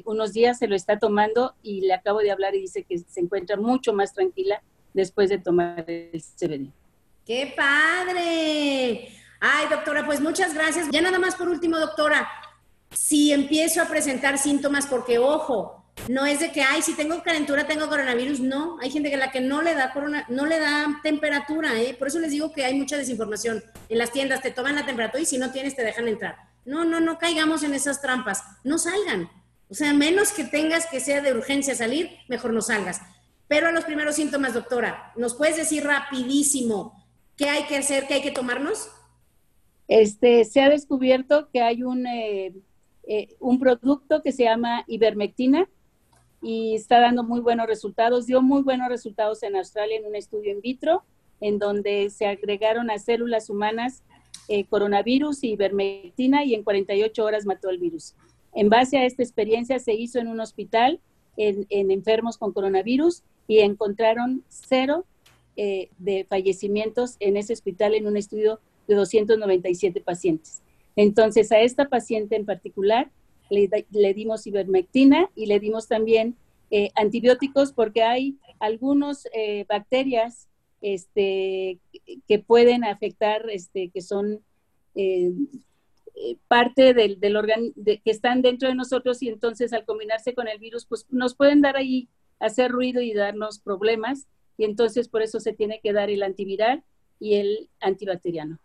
[0.04, 3.22] unos días se lo está tomando y le acabo de hablar y dice que se
[3.22, 4.62] encuentra mucho más tranquila
[4.94, 6.74] después de tomar el CBD.
[7.26, 9.08] ¡Qué padre!
[9.40, 10.90] Ay, doctora, pues muchas gracias.
[10.92, 12.28] Ya nada más por último, doctora,
[12.92, 17.66] si empiezo a presentar síntomas, porque ojo, no es de que, ay, si tengo calentura,
[17.66, 18.42] tengo coronavirus.
[18.42, 21.96] No, hay gente que la que no le da corona, no le da temperatura, ¿eh?
[21.98, 23.64] Por eso les digo que hay mucha desinformación.
[23.88, 26.53] En las tiendas te toman la temperatura y si no tienes te dejan entrar.
[26.66, 28.44] No, no, no caigamos en esas trampas.
[28.64, 29.30] No salgan.
[29.70, 33.02] O sea, menos que tengas que sea de urgencia salir, mejor no salgas.
[33.48, 36.94] Pero a los primeros síntomas, doctora, ¿nos puedes decir rapidísimo
[37.36, 38.90] qué hay que hacer, qué hay que tomarnos?
[39.88, 42.54] Este, se ha descubierto que hay un, eh,
[43.08, 45.68] eh, un producto que se llama ivermectina,
[46.44, 48.28] y está dando muy buenos resultados.
[48.28, 51.04] Dio muy buenos resultados en Australia en un estudio in vitro,
[51.40, 54.04] en donde se agregaron a células humanas
[54.50, 58.16] eh, coronavirus y ivermectina y en 48 horas mató el virus.
[58.54, 61.00] En base a esta experiencia se hizo en un hospital
[61.38, 65.06] en, enfermos con coronavirus y encontraron cero
[65.56, 70.62] eh, de fallecimientos en ese hospital en un estudio de 297 pacientes.
[70.96, 73.10] Entonces, a esta paciente en particular
[73.50, 76.36] le, dimos ivermectina y le dimos también
[76.70, 79.26] eh, antibióticos porque hay algunas
[79.68, 80.48] bacterias
[80.84, 81.80] este,
[82.28, 84.44] que pueden afectar, este, que son
[84.96, 85.32] eh,
[86.48, 90.60] parte del, del órgano, que están dentro de nosotros y entonces al combinarse con el
[90.60, 92.10] virus, pues nos pueden dar ahí,
[92.40, 94.28] hacer ruido y darnos problemas
[94.58, 96.84] y entonces por eso se tiene que dar el antiviral
[97.20, 98.60] y el antibacteriano.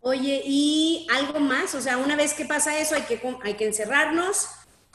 [0.00, 3.66] Oye, y algo más, o sea, una vez que pasa eso hay que, hay que
[3.66, 4.48] encerrarnos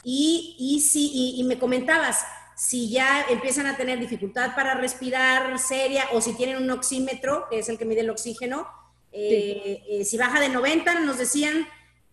[0.04, 2.24] y, y, si, y, me comentabas,
[2.58, 7.60] si ya empiezan a tener dificultad para respirar seria o si tienen un oxímetro, que
[7.60, 8.66] es el que mide el oxígeno,
[9.12, 11.66] eh, eh, si baja de 90, nos decían,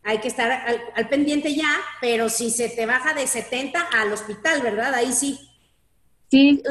[0.04, 1.70] hay que estar al, al, pendiente ya,
[2.00, 4.94] pero si se te baja de 70 al hospital, ¿verdad?
[4.94, 5.40] Ahí sí
[6.36, 6.62] Sí,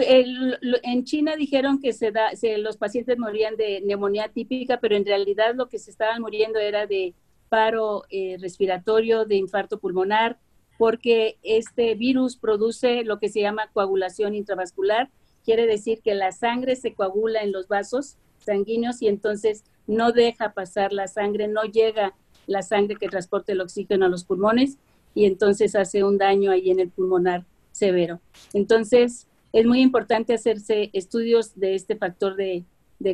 [0.83, 5.55] en China dijeron que se da, los pacientes morían de neumonía típica, pero en realidad
[5.55, 7.15] lo que se estaban muriendo era de
[7.49, 10.39] paro eh, respiratorio, de infarto pulmonar,
[10.79, 15.11] porque este virus produce lo que se llama coagulación intravascular,
[15.45, 20.53] quiere decir que la sangre se coagula en los vasos sanguíneos y entonces no deja
[20.53, 22.15] pasar la sangre, no llega
[22.47, 24.79] la sangre que transporte el oxígeno a los pulmones
[25.15, 28.21] y entonces hace un daño ahí en el pulmonar severo.
[28.53, 32.65] Entonces, es muy importante hacerse estudios de este factor de,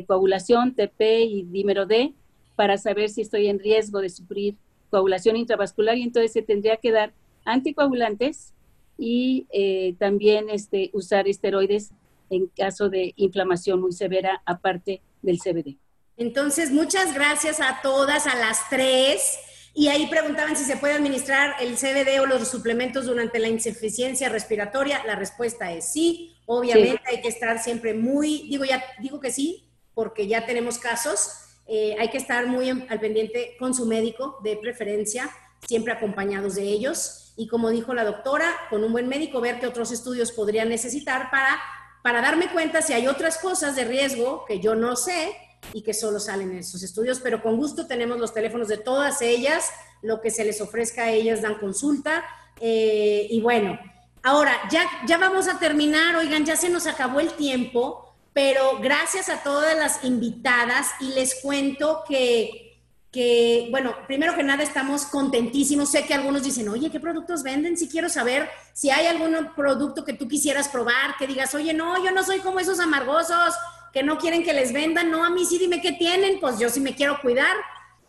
[0.07, 2.13] coagulación, TP y dímero D,
[2.55, 4.55] para saber si estoy en riesgo de sufrir
[4.89, 7.13] coagulación intravascular y entonces se tendría que dar
[7.45, 8.53] anticoagulantes
[8.97, 11.91] y eh, también este, usar esteroides
[12.29, 15.77] en caso de inflamación muy severa aparte del CBD.
[16.17, 19.39] Entonces, muchas gracias a todas, a las tres.
[19.73, 24.29] Y ahí preguntaban si se puede administrar el CBD o los suplementos durante la insuficiencia
[24.29, 25.01] respiratoria.
[25.05, 26.35] La respuesta es sí.
[26.45, 31.31] Obviamente hay que estar siempre muy, digo ya, digo que sí, porque ya tenemos casos.
[31.67, 35.29] Eh, hay que estar muy al pendiente con su médico de preferencia.
[35.67, 37.20] siempre acompañados de ellos.
[37.35, 41.31] Y como dijo la doctora, con un buen médico ver qué otros estudios podrían necesitar
[41.31, 41.59] para,
[42.03, 45.35] para darme cuenta si hay otras cosas de riesgo que yo no sé
[45.73, 49.21] y que solo salen en esos estudios, pero con gusto tenemos los teléfonos de todas
[49.21, 49.71] ellas,
[50.01, 52.23] lo que se les ofrezca a ellas dan consulta.
[52.59, 53.79] Eh, y bueno,
[54.23, 59.29] ahora ya, ya vamos a terminar, oigan, ya se nos acabó el tiempo, pero gracias
[59.29, 62.70] a todas las invitadas y les cuento que
[63.11, 65.91] que, bueno, primero que nada estamos contentísimos.
[65.91, 67.77] Sé que algunos dicen, oye, ¿qué productos venden?
[67.77, 72.03] Si quiero saber si hay algún producto que tú quisieras probar, que digas, oye, no,
[72.03, 73.53] yo no soy como esos amargosos
[73.91, 75.11] que no quieren que les vendan.
[75.11, 77.55] No, a mí sí dime qué tienen, pues yo sí me quiero cuidar.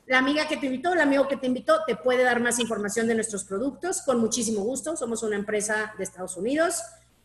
[0.07, 3.09] La amiga que te invitó, el amigo que te invitó, te puede dar más información
[3.09, 4.97] de nuestros productos con muchísimo gusto.
[4.97, 6.81] Somos una empresa de Estados Unidos.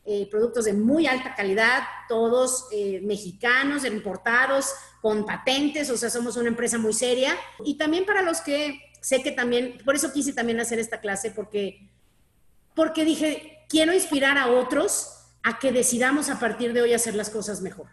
[0.10, 6.38] Eh, productos de muy alta calidad, todos eh, mexicanos, importados, con patentes, o sea, somos
[6.38, 7.36] una empresa muy seria.
[7.66, 11.32] Y también para los que sé que también, por eso quise también hacer esta clase,
[11.32, 11.90] porque,
[12.74, 15.12] porque dije, quiero inspirar a otros
[15.44, 17.88] a que decidamos a partir de hoy hacer las cosas mejor.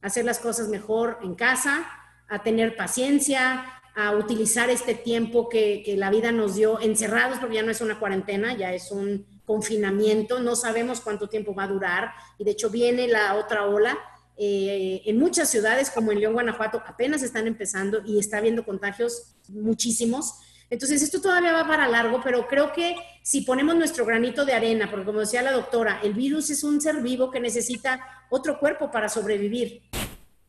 [0.00, 1.90] Hacer las cosas mejor en casa,
[2.28, 3.64] a tener paciencia,
[3.96, 7.80] a utilizar este tiempo que, que la vida nos dio encerrados, porque ya no es
[7.80, 12.50] una cuarentena, ya es un confinamiento, no sabemos cuánto tiempo va a durar y de
[12.50, 13.98] hecho viene la otra ola.
[14.36, 19.36] Eh, en muchas ciudades como en León, Guanajuato, apenas están empezando y está habiendo contagios
[19.48, 20.34] muchísimos.
[20.68, 24.90] Entonces, esto todavía va para largo, pero creo que si ponemos nuestro granito de arena,
[24.90, 28.90] porque como decía la doctora, el virus es un ser vivo que necesita otro cuerpo
[28.90, 29.80] para sobrevivir.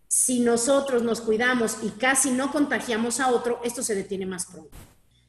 [0.09, 4.77] Si nosotros nos cuidamos y casi no contagiamos a otro, esto se detiene más pronto.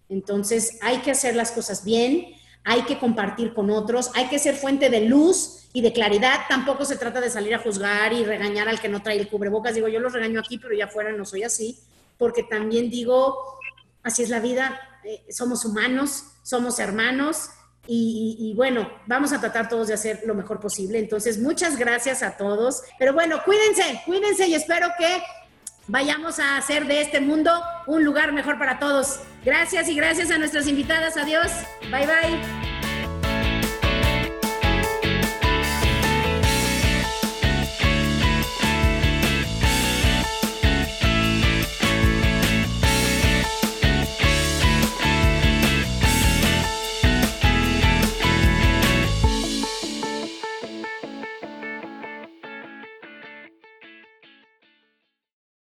[0.09, 2.35] Entonces, hay que hacer las cosas bien,
[2.65, 6.41] hay que compartir con otros, hay que ser fuente de luz y de claridad.
[6.49, 9.75] Tampoco se trata de salir a juzgar y regañar al que no trae el cubrebocas.
[9.75, 11.79] Digo, yo los regaño aquí, pero ya fuera no soy así,
[12.19, 13.59] porque también digo,
[14.03, 17.51] así es la vida, eh, somos humanos, somos hermanos.
[17.87, 20.99] Y, y, bueno, vamos a tratar todos de hacer lo mejor posible.
[20.99, 22.83] Entonces, muchas gracias a todos.
[22.99, 25.23] Pero bueno, cuídense, cuídense y espero que
[25.89, 29.21] vayamos a hacer de este mundo un lugar mejor para todos.
[29.45, 31.17] Gracias y gracias a nuestras invitadas.
[31.17, 31.51] Adiós.
[31.91, 32.80] Bye bye.